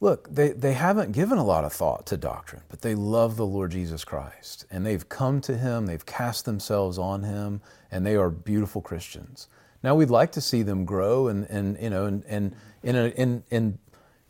look, 0.00 0.26
they, 0.34 0.52
they 0.52 0.72
haven't 0.72 1.12
given 1.12 1.36
a 1.36 1.44
lot 1.44 1.64
of 1.64 1.72
thought 1.74 2.06
to 2.06 2.16
doctrine, 2.16 2.62
but 2.70 2.80
they 2.80 2.94
love 2.94 3.36
the 3.36 3.44
Lord 3.44 3.72
Jesus 3.72 4.06
Christ. 4.06 4.64
And 4.70 4.86
they've 4.86 5.06
come 5.06 5.42
to 5.42 5.58
Him, 5.58 5.84
they've 5.84 6.06
cast 6.06 6.46
themselves 6.46 6.98
on 6.98 7.24
Him, 7.24 7.60
and 7.90 8.06
they 8.06 8.16
are 8.16 8.30
beautiful 8.30 8.80
Christians. 8.80 9.48
Now 9.82 9.94
we'd 9.94 10.08
like 10.08 10.32
to 10.32 10.40
see 10.40 10.62
them 10.62 10.86
grow 10.86 11.28
and, 11.28 11.44
and 11.50 11.78
you 11.78 11.90
know 11.90 12.06
and, 12.06 12.24
and 12.24 12.56
in 12.82 12.96
a 12.96 13.08
in, 13.08 13.44
in 13.50 13.78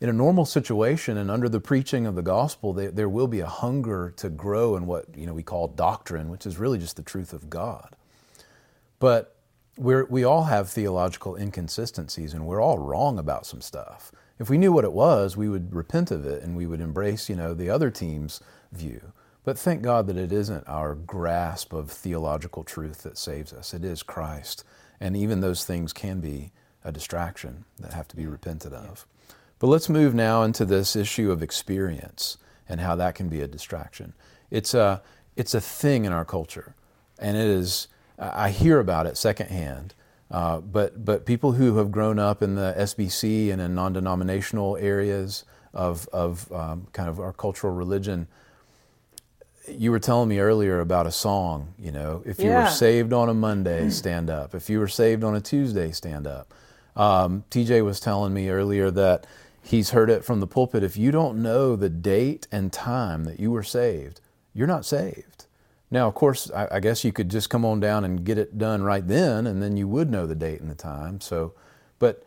in 0.01 0.09
a 0.09 0.13
normal 0.13 0.43
situation 0.43 1.17
and 1.17 1.31
under 1.31 1.47
the 1.47 1.61
preaching 1.61 2.05
of 2.05 2.15
the 2.15 2.21
gospel, 2.21 2.73
they, 2.73 2.87
there 2.87 3.09
will 3.09 3.27
be 3.27 3.39
a 3.39 3.47
hunger 3.47 4.13
to 4.17 4.29
grow 4.29 4.75
in 4.75 4.85
what 4.85 5.05
you 5.15 5.25
know 5.25 5.33
we 5.33 5.43
call 5.43 5.69
doctrine, 5.69 6.29
which 6.29 6.45
is 6.45 6.57
really 6.57 6.77
just 6.77 6.97
the 6.97 7.03
truth 7.03 7.31
of 7.31 7.49
God. 7.49 7.95
But 8.99 9.35
we're, 9.77 10.05
we 10.05 10.23
all 10.23 10.43
have 10.43 10.69
theological 10.69 11.35
inconsistencies, 11.35 12.33
and 12.33 12.45
we're 12.45 12.61
all 12.61 12.77
wrong 12.77 13.17
about 13.17 13.45
some 13.45 13.61
stuff. 13.61 14.11
If 14.37 14.49
we 14.49 14.57
knew 14.57 14.71
what 14.71 14.85
it 14.85 14.93
was, 14.93 15.35
we 15.35 15.49
would 15.49 15.73
repent 15.73 16.11
of 16.11 16.25
it 16.25 16.43
and 16.43 16.55
we 16.55 16.65
would 16.65 16.79
embrace, 16.79 17.29
you 17.29 17.35
know, 17.35 17.53
the 17.53 17.69
other 17.69 17.89
team's 17.91 18.39
view. 18.71 19.11
But 19.43 19.57
thank 19.57 19.81
God 19.81 20.07
that 20.07 20.17
it 20.17 20.31
isn't 20.31 20.67
our 20.67 20.95
grasp 20.95 21.73
of 21.73 21.91
theological 21.91 22.63
truth 22.63 23.03
that 23.03 23.17
saves 23.17 23.51
us. 23.51 23.73
It 23.73 23.83
is 23.83 24.03
Christ. 24.03 24.63
And 24.99 25.15
even 25.15 25.41
those 25.41 25.65
things 25.65 25.91
can 25.91 26.19
be 26.19 26.51
a 26.83 26.91
distraction 26.91 27.65
that 27.79 27.93
have 27.93 28.07
to 28.09 28.15
be 28.15 28.27
repented 28.27 28.73
of. 28.73 29.05
But 29.59 29.67
let's 29.67 29.89
move 29.89 30.13
now 30.13 30.43
into 30.43 30.63
this 30.65 30.95
issue 30.95 31.31
of 31.31 31.43
experience 31.43 32.37
and 32.67 32.79
how 32.79 32.95
that 32.95 33.15
can 33.15 33.27
be 33.27 33.41
a 33.41 33.47
distraction. 33.47 34.13
It's 34.49 34.73
a, 34.73 35.01
it's 35.35 35.53
a 35.53 35.61
thing 35.61 36.05
in 36.05 36.13
our 36.13 36.25
culture, 36.25 36.75
and 37.17 37.35
it 37.35 37.47
is 37.47 37.87
I 38.19 38.49
hear 38.49 38.79
about 38.79 39.07
it 39.07 39.17
secondhand. 39.17 39.93
Uh, 40.31 40.59
but 40.59 41.03
but 41.03 41.25
people 41.25 41.53
who 41.53 41.77
have 41.77 41.91
grown 41.91 42.19
up 42.19 42.43
in 42.43 42.55
the 42.55 42.75
SBC 42.77 43.51
and 43.51 43.59
in 43.61 43.73
non-denominational 43.73 44.77
areas 44.77 45.43
of 45.73 46.07
of 46.13 46.51
um, 46.51 46.87
kind 46.93 47.09
of 47.09 47.19
our 47.19 47.33
cultural 47.33 47.73
religion, 47.73 48.27
you 49.67 49.91
were 49.91 49.99
telling 49.99 50.29
me 50.29 50.39
earlier 50.39 50.79
about 50.79 51.07
a 51.07 51.11
song. 51.11 51.73
You 51.79 51.91
know, 51.91 52.21
if 52.25 52.39
you 52.39 52.51
Yeah. 52.51 52.63
were 52.65 52.69
saved 52.69 53.13
on 53.13 53.29
a 53.29 53.33
Monday, 53.33 53.89
stand 54.03 54.29
up. 54.29 54.53
If 54.53 54.69
you 54.69 54.79
were 54.79 54.87
saved 54.87 55.23
on 55.23 55.35
a 55.35 55.41
Tuesday, 55.41 55.91
stand 55.91 56.27
up. 56.27 56.53
Um, 56.95 57.43
TJ 57.49 57.83
was 57.83 57.99
telling 57.99 58.33
me 58.33 58.49
earlier 58.49 58.91
that 58.91 59.25
he's 59.63 59.91
heard 59.91 60.09
it 60.09 60.23
from 60.25 60.39
the 60.41 60.47
pulpit. 60.47 60.83
If 60.83 60.97
you 60.97 61.11
don't 61.11 61.41
know 61.41 61.75
the 61.75 61.89
date 61.89 62.47
and 62.51 62.73
time 62.73 63.23
that 63.23 63.39
you 63.39 63.51
were 63.51 63.63
saved, 63.63 64.21
you're 64.53 64.67
not 64.67 64.85
saved. 64.85 65.28
Now, 65.91 66.07
of 66.07 66.13
course, 66.13 66.51
I, 66.51 66.67
I 66.73 66.79
guess 66.79 67.03
you 67.03 67.11
could 67.11 67.29
just 67.29 67.49
come 67.49 67.65
on 67.65 67.79
down 67.79 68.05
and 68.05 68.23
get 68.23 68.37
it 68.37 68.57
done 68.57 68.83
right 68.83 69.05
then, 69.05 69.47
and 69.47 69.61
then 69.61 69.75
you 69.75 69.87
would 69.87 70.09
know 70.09 70.27
the 70.27 70.35
date 70.35 70.61
and 70.61 70.69
the 70.69 70.75
time. 70.75 71.19
So, 71.19 71.53
but 71.97 72.23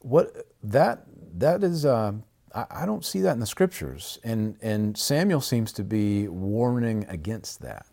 what 0.00 0.46
that 0.62 1.04
that 1.38 1.62
is, 1.64 1.86
um, 1.86 2.24
I, 2.54 2.66
I 2.70 2.86
don't 2.86 3.04
see 3.04 3.20
that 3.20 3.32
in 3.32 3.40
the 3.40 3.46
scriptures, 3.46 4.18
and 4.22 4.56
and 4.60 4.98
Samuel 4.98 5.40
seems 5.40 5.72
to 5.72 5.84
be 5.84 6.28
warning 6.28 7.06
against 7.08 7.62
that. 7.62 7.86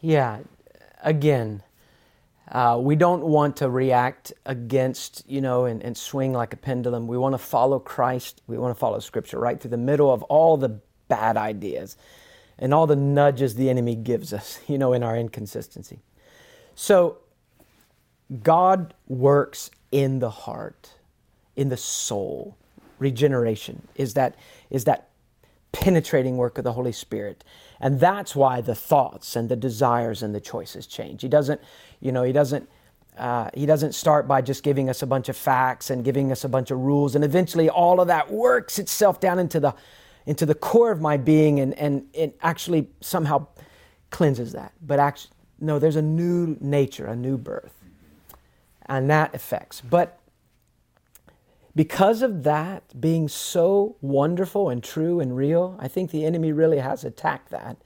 Yeah, 0.00 0.38
again, 1.02 1.62
uh, 2.50 2.78
we 2.80 2.96
don't 2.96 3.22
want 3.22 3.56
to 3.58 3.68
react 3.68 4.32
against, 4.46 5.28
you 5.28 5.42
know, 5.42 5.66
and, 5.66 5.82
and 5.82 5.94
swing 5.94 6.32
like 6.32 6.54
a 6.54 6.56
pendulum. 6.56 7.06
We 7.06 7.18
want 7.18 7.34
to 7.34 7.38
follow 7.38 7.78
Christ. 7.78 8.40
We 8.46 8.56
want 8.56 8.74
to 8.74 8.78
follow 8.78 8.98
Scripture 9.00 9.38
right 9.38 9.60
through 9.60 9.72
the 9.72 9.76
middle 9.76 10.10
of 10.10 10.22
all 10.24 10.56
the 10.56 10.80
bad 11.08 11.36
ideas 11.36 11.98
and 12.60 12.74
all 12.74 12.86
the 12.86 12.94
nudges 12.94 13.54
the 13.54 13.70
enemy 13.70 13.96
gives 13.96 14.32
us, 14.32 14.60
you 14.68 14.78
know, 14.78 14.92
in 14.92 15.02
our 15.02 15.16
inconsistency. 15.16 15.98
So, 16.74 17.18
God 18.44 18.94
works 19.08 19.70
in 19.90 20.20
the 20.20 20.30
heart, 20.30 20.90
in 21.56 21.68
the 21.68 21.76
soul. 21.76 22.56
Regeneration 23.00 23.88
is 23.96 24.14
that 24.14 24.36
is 24.70 24.84
that 24.84 25.08
penetrating 25.72 26.36
work 26.36 26.58
of 26.58 26.64
the 26.64 26.74
Holy 26.74 26.92
Spirit. 26.92 27.42
And 27.80 27.98
that's 27.98 28.36
why 28.36 28.60
the 28.60 28.74
thoughts 28.74 29.36
and 29.36 29.48
the 29.48 29.56
desires 29.56 30.22
and 30.22 30.34
the 30.34 30.40
choices 30.40 30.86
change. 30.86 31.22
He 31.22 31.28
doesn't, 31.28 31.60
you 32.00 32.12
know, 32.12 32.22
he 32.22 32.32
doesn't 32.32 32.68
uh, 33.18 33.50
he 33.54 33.66
doesn't 33.66 33.94
start 33.94 34.28
by 34.28 34.40
just 34.40 34.62
giving 34.62 34.88
us 34.88 35.02
a 35.02 35.06
bunch 35.06 35.28
of 35.28 35.36
facts 35.36 35.90
and 35.90 36.04
giving 36.04 36.30
us 36.30 36.44
a 36.44 36.48
bunch 36.48 36.70
of 36.70 36.78
rules, 36.78 37.14
and 37.14 37.24
eventually 37.24 37.68
all 37.68 38.00
of 38.00 38.06
that 38.06 38.30
works 38.30 38.78
itself 38.78 39.18
down 39.18 39.38
into 39.38 39.58
the 39.58 39.74
into 40.26 40.46
the 40.46 40.54
core 40.54 40.90
of 40.90 41.00
my 41.00 41.16
being, 41.16 41.60
and 41.60 41.74
and 41.78 42.06
it 42.12 42.38
actually 42.42 42.88
somehow 43.00 43.46
cleanses 44.10 44.52
that. 44.52 44.72
But 44.82 44.98
actually, 44.98 45.32
no, 45.60 45.78
there's 45.78 45.96
a 45.96 46.02
new 46.02 46.56
nature, 46.60 47.06
a 47.06 47.16
new 47.16 47.38
birth, 47.38 47.74
and 48.86 49.10
that 49.10 49.34
affects. 49.34 49.80
But 49.80 50.20
because 51.74 52.22
of 52.22 52.42
that 52.42 53.00
being 53.00 53.28
so 53.28 53.96
wonderful 54.00 54.68
and 54.68 54.82
true 54.82 55.20
and 55.20 55.36
real, 55.36 55.76
I 55.78 55.88
think 55.88 56.10
the 56.10 56.24
enemy 56.24 56.52
really 56.52 56.78
has 56.78 57.04
attacked 57.04 57.50
that. 57.50 57.76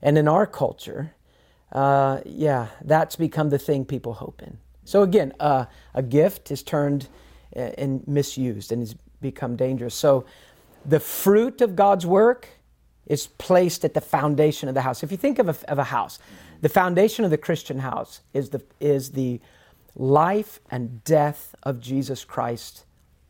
And 0.00 0.16
in 0.16 0.28
our 0.28 0.46
culture, 0.46 1.14
uh, 1.72 2.20
yeah, 2.24 2.68
that's 2.84 3.16
become 3.16 3.50
the 3.50 3.58
thing 3.58 3.84
people 3.84 4.14
hope 4.14 4.42
in. 4.42 4.58
So 4.84 5.02
again, 5.02 5.32
uh, 5.40 5.64
a 5.94 6.02
gift 6.02 6.50
is 6.50 6.62
turned 6.62 7.08
uh, 7.56 7.72
and 7.76 8.06
misused 8.06 8.70
and 8.70 8.80
has 8.82 8.94
become 9.20 9.56
dangerous. 9.56 9.94
So 9.94 10.24
the 10.86 11.00
fruit 11.00 11.60
of 11.60 11.76
God's 11.76 12.06
work 12.06 12.48
is 13.06 13.26
placed 13.26 13.84
at 13.84 13.94
the 13.94 14.00
foundation 14.00 14.68
of 14.68 14.74
the 14.74 14.82
house. 14.82 15.02
If 15.02 15.10
you 15.10 15.16
think 15.16 15.38
of 15.38 15.48
a, 15.48 15.70
of 15.70 15.78
a 15.78 15.84
house, 15.84 16.18
the 16.60 16.68
foundation 16.68 17.24
of 17.24 17.30
the 17.30 17.38
Christian 17.38 17.80
house 17.80 18.20
is 18.32 18.50
the, 18.50 18.62
is 18.80 19.10
the 19.10 19.40
life 19.94 20.60
and 20.70 21.02
death 21.04 21.54
of 21.62 21.80
Jesus 21.80 22.24
Christ 22.24 22.84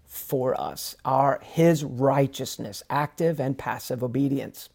for 0.04 0.58
us, 0.58 0.96
our 1.04 1.40
his 1.42 1.84
righteousness, 1.84 2.82
active 2.88 3.38
and 3.38 3.58
passive 3.58 4.02
obedience. 4.02 4.70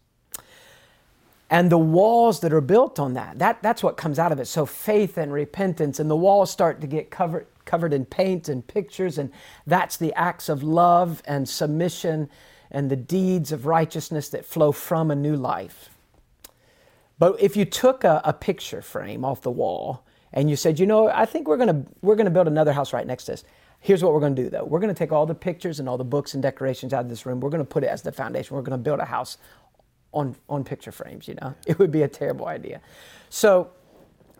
And 1.50 1.68
the 1.68 1.78
walls 1.78 2.40
that 2.40 2.52
are 2.52 2.62
built 2.62 2.98
on 2.98 3.14
that, 3.14 3.38
that 3.40 3.62
that's 3.62 3.82
what 3.82 3.96
comes 3.96 4.18
out 4.18 4.32
of 4.32 4.38
it. 4.38 4.46
So 4.46 4.64
faith 4.64 5.18
and 5.18 5.32
repentance, 5.32 6.00
and 6.00 6.08
the 6.08 6.16
walls 6.16 6.50
start 6.50 6.80
to 6.80 6.86
get 6.86 7.10
covered 7.10 7.46
covered 7.64 7.92
in 7.92 8.04
paint 8.04 8.48
and 8.48 8.66
pictures, 8.66 9.18
and 9.18 9.30
that's 9.66 9.96
the 9.96 10.12
acts 10.14 10.48
of 10.48 10.62
love 10.62 11.22
and 11.26 11.48
submission 11.48 12.28
and 12.72 12.90
the 12.90 12.96
deeds 12.96 13.52
of 13.52 13.66
righteousness 13.66 14.28
that 14.30 14.44
flow 14.44 14.72
from 14.72 15.12
a 15.12 15.14
new 15.14 15.36
life. 15.36 15.90
But 17.18 17.40
if 17.40 17.56
you 17.56 17.64
took 17.64 18.02
a, 18.02 18.20
a 18.24 18.32
picture 18.32 18.82
frame 18.82 19.24
off 19.24 19.42
the 19.42 19.50
wall 19.50 20.04
and 20.32 20.50
you 20.50 20.56
said, 20.56 20.80
you 20.80 20.86
know, 20.86 21.08
I 21.08 21.26
think 21.26 21.46
we're 21.46 21.58
gonna 21.58 21.84
we're 22.00 22.16
gonna 22.16 22.30
build 22.30 22.48
another 22.48 22.72
house 22.72 22.92
right 22.92 23.06
next 23.06 23.26
to 23.26 23.32
this. 23.32 23.44
Here's 23.82 24.02
what 24.02 24.12
we're 24.12 24.20
going 24.20 24.36
to 24.36 24.42
do 24.44 24.48
though. 24.48 24.64
We're 24.64 24.78
going 24.78 24.94
to 24.94 24.98
take 24.98 25.10
all 25.10 25.26
the 25.26 25.34
pictures 25.34 25.80
and 25.80 25.88
all 25.88 25.98
the 25.98 26.04
books 26.04 26.34
and 26.34 26.42
decorations 26.42 26.92
out 26.92 27.00
of 27.00 27.08
this 27.08 27.26
room. 27.26 27.40
We're 27.40 27.50
going 27.50 27.64
to 27.64 27.68
put 27.68 27.82
it 27.82 27.88
as 27.88 28.00
the 28.00 28.12
foundation. 28.12 28.54
We're 28.54 28.62
going 28.62 28.78
to 28.78 28.82
build 28.82 29.00
a 29.00 29.04
house 29.04 29.38
on 30.12 30.36
on 30.48 30.62
picture 30.62 30.92
frames, 30.92 31.26
you 31.26 31.34
know. 31.34 31.54
It 31.66 31.80
would 31.80 31.90
be 31.90 32.02
a 32.02 32.08
terrible 32.08 32.46
idea. 32.46 32.80
So 33.28 33.72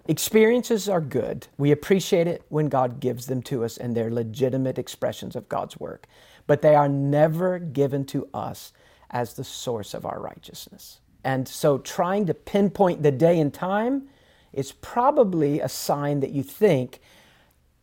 experiences 0.07 0.89
are 0.89 1.01
good. 1.01 1.49
We 1.59 1.73
appreciate 1.73 2.29
it 2.29 2.43
when 2.51 2.69
God 2.69 3.01
gives 3.01 3.27
them 3.27 3.43
to 3.43 3.65
us 3.65 3.79
and 3.79 3.97
they're 3.97 4.13
legitimate 4.13 4.79
expressions 4.79 5.35
of 5.35 5.49
God's 5.49 5.79
work. 5.81 6.07
But 6.47 6.63
they 6.63 6.75
are 6.75 6.89
never 6.89 7.59
given 7.59 8.05
to 8.07 8.29
us 8.35 8.73
as 9.11 9.35
the 9.35 9.45
source 9.45 9.95
of 9.95 10.07
our 10.07 10.21
righteousness. 10.21 11.01
And 11.25 11.47
so 11.47 11.79
trying 11.79 12.27
to 12.27 12.35
pinpoint 12.35 13.03
the 13.03 13.13
day 13.13 13.39
and 13.39 13.53
time 13.53 14.09
is 14.53 14.73
probably 14.73 15.61
a 15.61 15.69
sign 15.69 16.21
that 16.21 16.31
you 16.31 16.43
think 16.43 17.01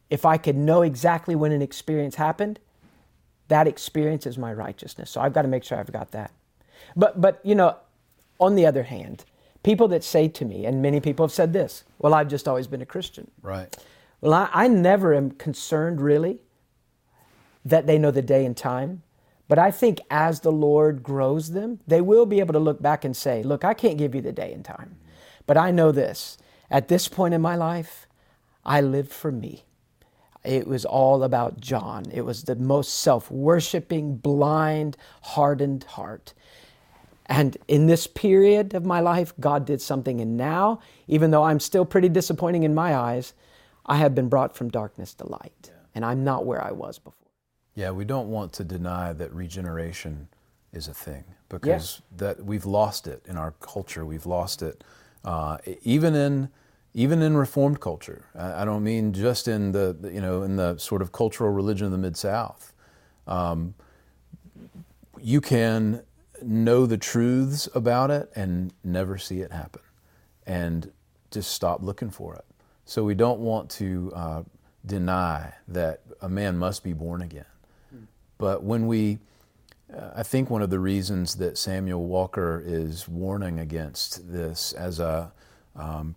if 0.09 0.25
I 0.25 0.37
could 0.37 0.57
know 0.57 0.81
exactly 0.81 1.35
when 1.35 1.51
an 1.51 1.61
experience 1.61 2.15
happened, 2.15 2.59
that 3.47 3.67
experience 3.67 4.25
is 4.25 4.37
my 4.37 4.53
righteousness. 4.53 5.09
So 5.09 5.21
I've 5.21 5.33
got 5.33 5.43
to 5.43 5.47
make 5.47 5.63
sure 5.63 5.77
I've 5.77 5.91
got 5.91 6.11
that. 6.11 6.31
But 6.95 7.19
but 7.21 7.39
you 7.43 7.55
know, 7.55 7.77
on 8.39 8.55
the 8.55 8.65
other 8.65 8.83
hand, 8.83 9.25
people 9.63 9.87
that 9.89 10.03
say 10.03 10.27
to 10.27 10.45
me, 10.45 10.65
and 10.65 10.81
many 10.81 10.99
people 10.99 11.25
have 11.25 11.31
said 11.31 11.53
this, 11.53 11.83
well, 11.97 12.13
I've 12.13 12.27
just 12.27 12.47
always 12.47 12.67
been 12.67 12.81
a 12.81 12.85
Christian. 12.85 13.29
Right. 13.41 13.75
Well, 14.21 14.33
I, 14.33 14.49
I 14.51 14.67
never 14.67 15.13
am 15.13 15.31
concerned 15.31 16.01
really 16.01 16.41
that 17.65 17.87
they 17.87 17.97
know 17.97 18.11
the 18.11 18.21
day 18.21 18.45
and 18.45 18.55
time. 18.55 19.03
But 19.47 19.59
I 19.59 19.71
think 19.71 19.99
as 20.11 20.41
the 20.41 20.51
Lord 20.51 21.03
grows 21.03 21.51
them, 21.51 21.79
they 21.87 22.01
will 22.01 22.25
be 22.25 22.39
able 22.39 22.53
to 22.53 22.59
look 22.59 22.81
back 22.81 23.03
and 23.03 23.17
say, 23.17 23.43
Look, 23.43 23.65
I 23.65 23.73
can't 23.73 23.97
give 23.97 24.15
you 24.15 24.21
the 24.21 24.31
day 24.31 24.53
and 24.53 24.63
time. 24.63 24.97
But 25.47 25.57
I 25.57 25.71
know 25.71 25.91
this. 25.91 26.37
At 26.69 26.87
this 26.87 27.07
point 27.07 27.33
in 27.33 27.41
my 27.41 27.55
life, 27.55 28.07
I 28.63 28.81
lived 28.81 29.11
for 29.11 29.31
me. 29.31 29.63
It 30.43 30.67
was 30.67 30.85
all 30.85 31.23
about 31.23 31.59
John. 31.59 32.05
It 32.13 32.21
was 32.21 32.43
the 32.43 32.55
most 32.55 32.93
self 32.93 33.29
worshiping, 33.31 34.17
blind, 34.17 34.95
hardened 35.21 35.83
heart. 35.83 36.33
And 37.25 37.57
in 37.67 37.87
this 37.87 38.07
period 38.07 38.73
of 38.73 38.85
my 38.85 38.99
life, 38.99 39.33
God 39.39 39.65
did 39.65 39.81
something. 39.81 40.21
And 40.21 40.37
now, 40.37 40.79
even 41.07 41.31
though 41.31 41.43
I'm 41.43 41.59
still 41.59 41.85
pretty 41.85 42.09
disappointing 42.09 42.63
in 42.63 42.73
my 42.73 42.95
eyes, 42.95 43.33
I 43.85 43.97
have 43.97 44.15
been 44.15 44.29
brought 44.29 44.55
from 44.55 44.69
darkness 44.69 45.13
to 45.15 45.27
light. 45.27 45.71
And 45.93 46.05
I'm 46.05 46.23
not 46.23 46.45
where 46.45 46.63
I 46.63 46.71
was 46.71 46.99
before. 46.99 47.18
Yeah, 47.79 47.91
we 47.91 48.03
don't 48.03 48.27
want 48.27 48.51
to 48.53 48.65
deny 48.65 49.13
that 49.13 49.33
regeneration 49.33 50.27
is 50.73 50.89
a 50.89 50.93
thing 50.93 51.23
because 51.47 52.01
that 52.17 52.43
we've 52.43 52.65
lost 52.65 53.07
it 53.07 53.23
in 53.25 53.37
our 53.37 53.51
culture. 53.61 54.05
We've 54.05 54.25
lost 54.25 54.61
it 54.61 54.83
uh, 55.23 55.59
even 55.83 56.13
in 56.13 56.49
even 56.93 57.21
in 57.21 57.37
Reformed 57.37 57.79
culture. 57.79 58.25
I, 58.35 58.63
I 58.63 58.65
don't 58.65 58.83
mean 58.83 59.13
just 59.13 59.47
in 59.47 59.71
the 59.71 59.95
you 60.11 60.19
know 60.19 60.43
in 60.43 60.57
the 60.57 60.77
sort 60.77 61.01
of 61.01 61.13
cultural 61.13 61.51
religion 61.51 61.85
of 61.85 61.93
the 61.93 61.97
Mid 61.97 62.17
South. 62.17 62.73
Um, 63.27 63.75
you 65.17 65.39
can 65.39 66.03
know 66.41 66.85
the 66.85 66.97
truths 66.97 67.69
about 67.73 68.11
it 68.11 68.29
and 68.35 68.73
never 68.83 69.17
see 69.17 69.39
it 69.39 69.53
happen, 69.53 69.83
and 70.45 70.91
just 71.31 71.53
stop 71.53 71.81
looking 71.81 72.09
for 72.09 72.35
it. 72.35 72.45
So 72.83 73.05
we 73.05 73.15
don't 73.15 73.39
want 73.39 73.69
to 73.71 74.11
uh, 74.13 74.43
deny 74.85 75.53
that 75.69 76.01
a 76.19 76.27
man 76.27 76.57
must 76.57 76.83
be 76.83 76.91
born 76.91 77.21
again. 77.21 77.45
But 78.39 78.63
when 78.63 78.87
we, 78.87 79.19
uh, 79.95 80.11
I 80.15 80.23
think 80.23 80.49
one 80.49 80.63
of 80.63 80.71
the 80.71 80.79
reasons 80.79 81.35
that 81.35 81.57
Samuel 81.57 82.05
Walker 82.05 82.63
is 82.65 83.07
warning 83.07 83.59
against 83.59 84.31
this 84.31 84.73
as 84.73 84.99
a 84.99 85.31
um, 85.75 86.15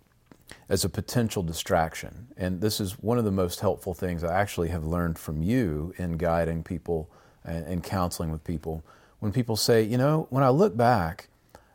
as 0.69 0.85
a 0.85 0.89
potential 0.89 1.43
distraction, 1.43 2.29
and 2.37 2.61
this 2.61 2.81
is 2.81 2.93
one 2.93 3.19
of 3.19 3.25
the 3.25 3.31
most 3.31 3.61
helpful 3.61 3.95
things 3.95 4.23
I 4.25 4.39
actually 4.39 4.69
have 4.69 4.85
learned 4.85 5.19
from 5.19 5.43
you 5.43 5.95
in 5.99 6.17
guiding 6.17 6.63
people 6.63 7.11
and, 7.45 7.67
and 7.67 7.83
counseling 7.83 8.31
with 8.31 8.45
people. 8.45 8.85
When 9.19 9.33
people 9.33 9.57
say, 9.57 9.83
you 9.83 9.99
know, 9.99 10.27
when 10.31 10.45
I 10.45 10.49
look 10.51 10.77
back, 10.77 11.29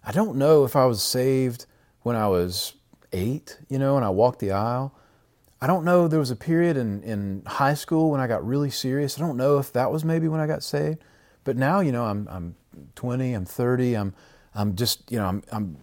I 0.03 0.11
don't 0.11 0.37
know 0.37 0.63
if 0.63 0.75
I 0.75 0.85
was 0.85 1.03
saved 1.03 1.65
when 2.03 2.15
I 2.15 2.27
was 2.27 2.73
eight, 3.13 3.57
you 3.69 3.79
know, 3.79 3.97
and 3.97 4.05
I 4.05 4.09
walked 4.09 4.39
the 4.39 4.51
aisle. 4.51 4.93
I 5.61 5.67
don't 5.67 5.85
know. 5.85 6.07
There 6.07 6.19
was 6.19 6.31
a 6.31 6.35
period 6.35 6.77
in, 6.77 7.01
in 7.03 7.43
high 7.45 7.73
school 7.73 8.11
when 8.11 8.21
I 8.21 8.27
got 8.27 8.45
really 8.45 8.69
serious. 8.69 9.17
I 9.17 9.21
don't 9.21 9.37
know 9.37 9.57
if 9.57 9.73
that 9.73 9.91
was 9.91 10.05
maybe 10.05 10.27
when 10.27 10.39
I 10.39 10.47
got 10.47 10.63
saved. 10.63 10.99
But 11.43 11.57
now, 11.57 11.79
you 11.79 11.91
know, 11.91 12.05
I'm, 12.05 12.27
I'm 12.29 12.55
20, 12.95 13.33
I'm 13.33 13.45
30, 13.45 13.95
I'm, 13.95 14.13
I'm 14.53 14.75
just, 14.75 15.09
you 15.11 15.17
know, 15.17 15.25
I'm, 15.25 15.43
I'm 15.51 15.77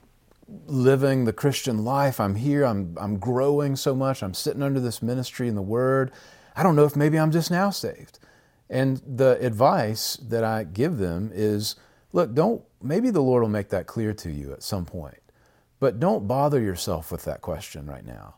living 0.67 1.25
the 1.25 1.33
Christian 1.33 1.85
life. 1.85 2.21
I'm 2.21 2.37
here, 2.37 2.65
I'm, 2.65 2.97
I'm 3.01 3.19
growing 3.19 3.75
so 3.75 3.95
much, 3.95 4.23
I'm 4.23 4.35
sitting 4.35 4.63
under 4.63 4.79
this 4.79 5.03
ministry 5.03 5.49
and 5.49 5.57
the 5.57 5.63
Word. 5.63 6.13
I 6.55 6.63
don't 6.63 6.77
know 6.77 6.85
if 6.85 6.95
maybe 6.95 7.19
I'm 7.19 7.33
just 7.33 7.51
now 7.51 7.71
saved. 7.71 8.19
And 8.71 9.01
the 9.07 9.39
advice 9.45 10.17
that 10.17 10.45
I 10.45 10.65
give 10.65 10.99
them 10.99 11.31
is 11.35 11.77
look, 12.13 12.35
don't, 12.35 12.63
maybe 12.83 13.11
the 13.11 13.23
Lord 13.23 13.43
will 13.43 13.51
make 13.51 13.71
that 13.71 13.87
clear 13.87 14.13
to 14.15 14.31
you 14.31 14.53
at 14.53 14.63
some 14.63 14.85
point, 14.85 15.21
but 15.81 15.99
don't 15.99 16.29
bother 16.29 16.61
yourself 16.61 17.11
with 17.11 17.25
that 17.25 17.41
question 17.41 17.87
right 17.87 18.07
now. 18.07 18.37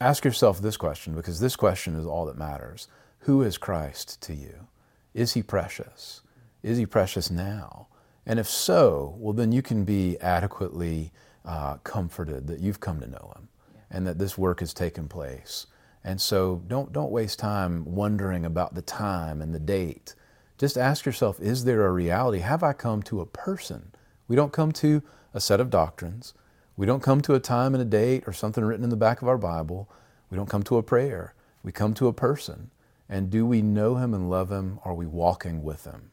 Ask 0.00 0.24
yourself 0.24 0.60
this 0.60 0.76
question 0.76 1.14
because 1.14 1.38
this 1.40 1.56
question 1.56 1.94
is 1.94 2.04
all 2.04 2.26
that 2.26 2.36
matters. 2.36 2.88
Who 3.20 3.42
is 3.42 3.58
Christ 3.58 4.20
to 4.22 4.34
you? 4.34 4.66
Is 5.14 5.34
he 5.34 5.42
precious? 5.42 6.20
Is 6.62 6.78
he 6.78 6.86
precious 6.86 7.30
now? 7.30 7.86
And 8.26 8.40
if 8.40 8.48
so, 8.48 9.14
well, 9.18 9.32
then 9.32 9.52
you 9.52 9.62
can 9.62 9.84
be 9.84 10.18
adequately 10.20 11.12
uh, 11.44 11.76
comforted 11.84 12.46
that 12.48 12.60
you've 12.60 12.80
come 12.80 13.00
to 13.00 13.06
know 13.06 13.32
him 13.36 13.48
and 13.90 14.06
that 14.06 14.18
this 14.18 14.36
work 14.36 14.60
has 14.60 14.74
taken 14.74 15.08
place. 15.08 15.66
And 16.02 16.20
so 16.20 16.62
don't, 16.66 16.92
don't 16.92 17.12
waste 17.12 17.38
time 17.38 17.84
wondering 17.84 18.44
about 18.44 18.74
the 18.74 18.82
time 18.82 19.40
and 19.40 19.54
the 19.54 19.60
date. 19.60 20.14
Just 20.58 20.76
ask 20.76 21.06
yourself 21.06 21.40
is 21.40 21.64
there 21.64 21.86
a 21.86 21.92
reality? 21.92 22.40
Have 22.40 22.62
I 22.62 22.72
come 22.72 23.02
to 23.04 23.20
a 23.20 23.26
person? 23.26 23.92
We 24.26 24.36
don't 24.36 24.52
come 24.52 24.72
to 24.72 25.02
a 25.32 25.40
set 25.40 25.60
of 25.60 25.70
doctrines. 25.70 26.34
We 26.76 26.86
don't 26.86 27.02
come 27.02 27.20
to 27.22 27.34
a 27.34 27.40
time 27.40 27.74
and 27.74 27.82
a 27.82 27.86
date 27.86 28.24
or 28.26 28.32
something 28.32 28.64
written 28.64 28.84
in 28.84 28.90
the 28.90 28.96
back 28.96 29.22
of 29.22 29.28
our 29.28 29.38
Bible. 29.38 29.88
We 30.30 30.36
don't 30.36 30.48
come 30.48 30.62
to 30.64 30.76
a 30.76 30.82
prayer. 30.82 31.34
We 31.62 31.72
come 31.72 31.94
to 31.94 32.08
a 32.08 32.12
person. 32.12 32.70
And 33.08 33.30
do 33.30 33.46
we 33.46 33.62
know 33.62 33.96
him 33.96 34.14
and 34.14 34.30
love 34.30 34.50
him? 34.50 34.80
Are 34.84 34.94
we 34.94 35.06
walking 35.06 35.62
with 35.62 35.84
him? 35.84 36.10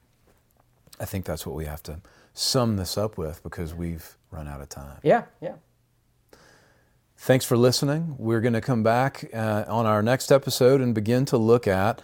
I 1.00 1.06
think 1.06 1.26
that's 1.26 1.46
what 1.46 1.56
we 1.56 1.66
have 1.66 1.82
to 1.84 2.02
sum 2.34 2.78
this 2.78 2.98
up 2.98 3.18
with 3.18 3.42
because 3.44 3.74
we've 3.74 4.18
run 4.30 4.48
out 4.48 4.62
of 4.62 4.70
time. 4.70 5.00
Yeah, 5.04 5.24
yeah. 5.42 5.56
Thanks 7.18 7.46
for 7.46 7.56
listening. 7.56 8.16
We're 8.18 8.42
going 8.42 8.54
to 8.54 8.62
come 8.62 8.84
back 8.84 9.30
uh, 9.34 9.66
on 9.68 9.86
our 9.86 10.02
next 10.02 10.32
episode 10.32 10.82
and 10.82 10.96
begin 10.96 11.26
to 11.26 11.38
look 11.38 11.68
at 11.68 12.02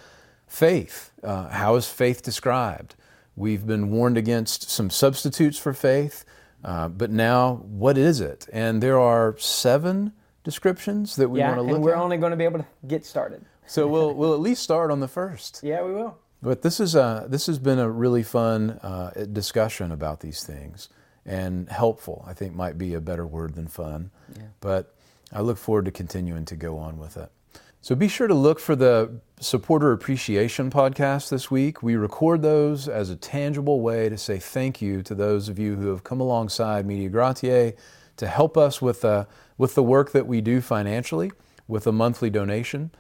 faith. 0.48 1.12
Uh, 1.24 1.50
how 1.50 1.76
is 1.76 1.88
faith 1.88 2.22
described? 2.22 2.96
We've 3.36 3.66
been 3.66 3.90
warned 3.92 4.18
against 4.18 4.70
some 4.70 4.90
substitutes 4.90 5.58
for 5.58 5.74
faith, 5.74 6.24
uh, 6.68 6.90
but 6.90 7.10
now 7.10 7.56
what 7.66 7.98
is 7.98 8.20
it? 8.20 8.46
And 8.52 8.84
there 8.84 9.00
are 9.00 9.38
seven 9.38 10.12
descriptions 10.44 11.16
that 11.16 11.30
we 11.30 11.40
yeah, 11.40 11.48
want 11.48 11.60
to 11.60 11.62
look 11.62 11.70
at. 11.72 11.76
and 11.76 11.84
we're 11.84 11.96
at. 11.96 12.02
only 12.02 12.18
going 12.18 12.32
to 12.32 12.38
be 12.38 12.44
able 12.44 12.60
to 12.60 12.66
get 12.86 13.06
started. 13.06 13.46
So 13.68 13.88
we'll, 13.88 14.14
we'll 14.14 14.34
at 14.34 14.42
least 14.42 14.64
start 14.64 14.92
on 14.92 15.00
the 15.00 15.08
first. 15.08 15.62
Yeah, 15.64 15.82
we 15.84 15.94
will. 15.94 16.18
But 16.42 16.62
this 16.62 16.80
is 16.80 16.94
a, 16.94 17.26
this 17.28 17.48
has 17.48 17.58
been 17.58 17.80
a 17.80 17.90
really 17.90 18.22
fun 18.22 18.72
uh, 18.84 19.12
discussion 19.32 19.92
about 19.92 20.20
these 20.20 20.44
things 20.44 20.90
and 21.26 21.70
helpful. 21.70 22.24
I 22.28 22.34
think 22.34 22.54
might 22.54 22.78
be 22.78 22.94
a 22.94 23.02
better 23.02 23.26
word 23.26 23.56
than 23.56 23.68
fun. 23.68 24.12
Yeah. 24.36 24.44
But 24.60 24.94
I 25.32 25.42
look 25.42 25.58
forward 25.58 25.86
to 25.86 25.92
continuing 25.92 26.46
to 26.46 26.56
go 26.56 26.78
on 26.78 27.00
with 27.00 27.16
it. 27.18 27.32
So 27.82 27.96
be 27.96 28.08
sure 28.08 28.28
to 28.28 28.34
look 28.34 28.60
for 28.60 28.76
the 28.76 29.22
supporter 29.40 29.92
appreciation 29.92 30.70
podcast 30.70 31.30
this 31.30 31.52
week. 31.52 31.84
We 31.84 31.96
record 31.96 32.42
those 32.42 32.88
as 32.88 33.10
a 33.10 33.16
tangible 33.16 33.82
way 33.82 34.10
to 34.10 34.18
say 34.18 34.40
thank 34.40 34.82
you 34.82 35.02
to 35.04 35.16
those 35.16 35.48
of 35.48 35.60
you 35.60 35.76
who 35.76 35.88
have 35.88 36.04
come 36.04 36.20
alongside 36.20 36.86
Media 36.86 37.10
Gratiae 37.10 37.76
to 38.18 38.28
help 38.28 38.58
us 38.58 38.82
with, 38.82 39.06
uh, 39.06 39.26
with 39.58 39.76
the 39.76 39.84
work 39.84 40.12
that 40.12 40.28
we 40.28 40.42
do 40.42 40.60
financially 40.60 41.32
with 41.68 41.86
a 41.88 41.92
monthly 41.92 42.30
donation. 42.30 42.92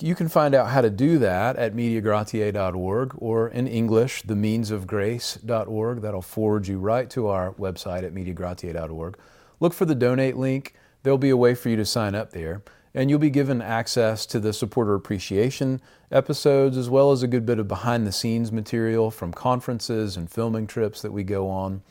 You 0.00 0.14
can 0.14 0.28
find 0.28 0.54
out 0.54 0.68
how 0.68 0.80
to 0.80 0.90
do 0.90 1.18
that 1.18 1.56
at 1.56 1.74
mediagratiae.org 1.74 3.14
or 3.18 3.48
in 3.48 3.66
English, 3.66 4.22
themeansofgrace.org. 4.22 6.00
That'll 6.00 6.22
forward 6.22 6.66
you 6.66 6.78
right 6.78 7.10
to 7.10 7.28
our 7.28 7.52
website 7.54 8.04
at 8.04 8.14
mediagratiae.org. 8.14 9.18
Look 9.58 9.74
for 9.74 9.84
the 9.84 9.94
donate 9.94 10.36
link. 10.36 10.74
There'll 11.02 11.18
be 11.18 11.30
a 11.30 11.36
way 11.36 11.54
for 11.54 11.68
you 11.68 11.76
to 11.76 11.84
sign 11.84 12.14
up 12.14 12.30
there. 12.30 12.62
And 12.94 13.08
you'll 13.08 13.20
be 13.20 13.30
given 13.30 13.62
access 13.62 14.26
to 14.26 14.40
the 14.40 14.52
supporter 14.52 14.94
appreciation 14.94 15.80
episodes 16.10 16.76
as 16.76 16.90
well 16.90 17.12
as 17.12 17.22
a 17.22 17.28
good 17.28 17.46
bit 17.46 17.58
of 17.58 17.68
behind 17.68 18.06
the 18.06 18.12
scenes 18.12 18.50
material 18.50 19.10
from 19.10 19.32
conferences 19.32 20.16
and 20.16 20.30
filming 20.30 20.66
trips 20.66 21.02
that 21.02 21.12
we 21.12 21.22
go 21.22 21.48
on. 21.48 21.82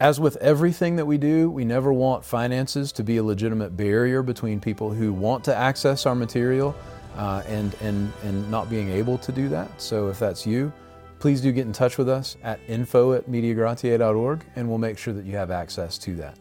As 0.00 0.18
with 0.18 0.36
everything 0.38 0.96
that 0.96 1.06
we 1.06 1.16
do, 1.16 1.50
we 1.50 1.64
never 1.64 1.92
want 1.92 2.24
finances 2.24 2.90
to 2.92 3.04
be 3.04 3.18
a 3.18 3.22
legitimate 3.22 3.76
barrier 3.76 4.22
between 4.22 4.60
people 4.60 4.90
who 4.90 5.12
want 5.12 5.44
to 5.44 5.54
access 5.54 6.06
our 6.06 6.14
material 6.14 6.74
uh, 7.16 7.42
and, 7.46 7.74
and, 7.80 8.12
and 8.24 8.50
not 8.50 8.68
being 8.68 8.88
able 8.90 9.18
to 9.18 9.30
do 9.30 9.48
that. 9.50 9.80
So 9.80 10.08
if 10.08 10.18
that's 10.18 10.46
you, 10.46 10.72
please 11.18 11.40
do 11.40 11.52
get 11.52 11.66
in 11.66 11.72
touch 11.72 11.98
with 11.98 12.08
us 12.08 12.36
at 12.42 12.58
info 12.66 13.12
at 13.12 13.30
mediagratiae.org 13.30 14.44
and 14.56 14.68
we'll 14.68 14.78
make 14.78 14.98
sure 14.98 15.14
that 15.14 15.24
you 15.24 15.36
have 15.36 15.50
access 15.50 15.98
to 15.98 16.16
that. 16.16 16.38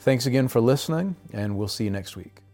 Thanks 0.00 0.26
again 0.26 0.48
for 0.48 0.60
listening, 0.60 1.16
and 1.32 1.56
we'll 1.56 1.68
see 1.68 1.84
you 1.84 1.90
next 1.90 2.16
week. 2.16 2.47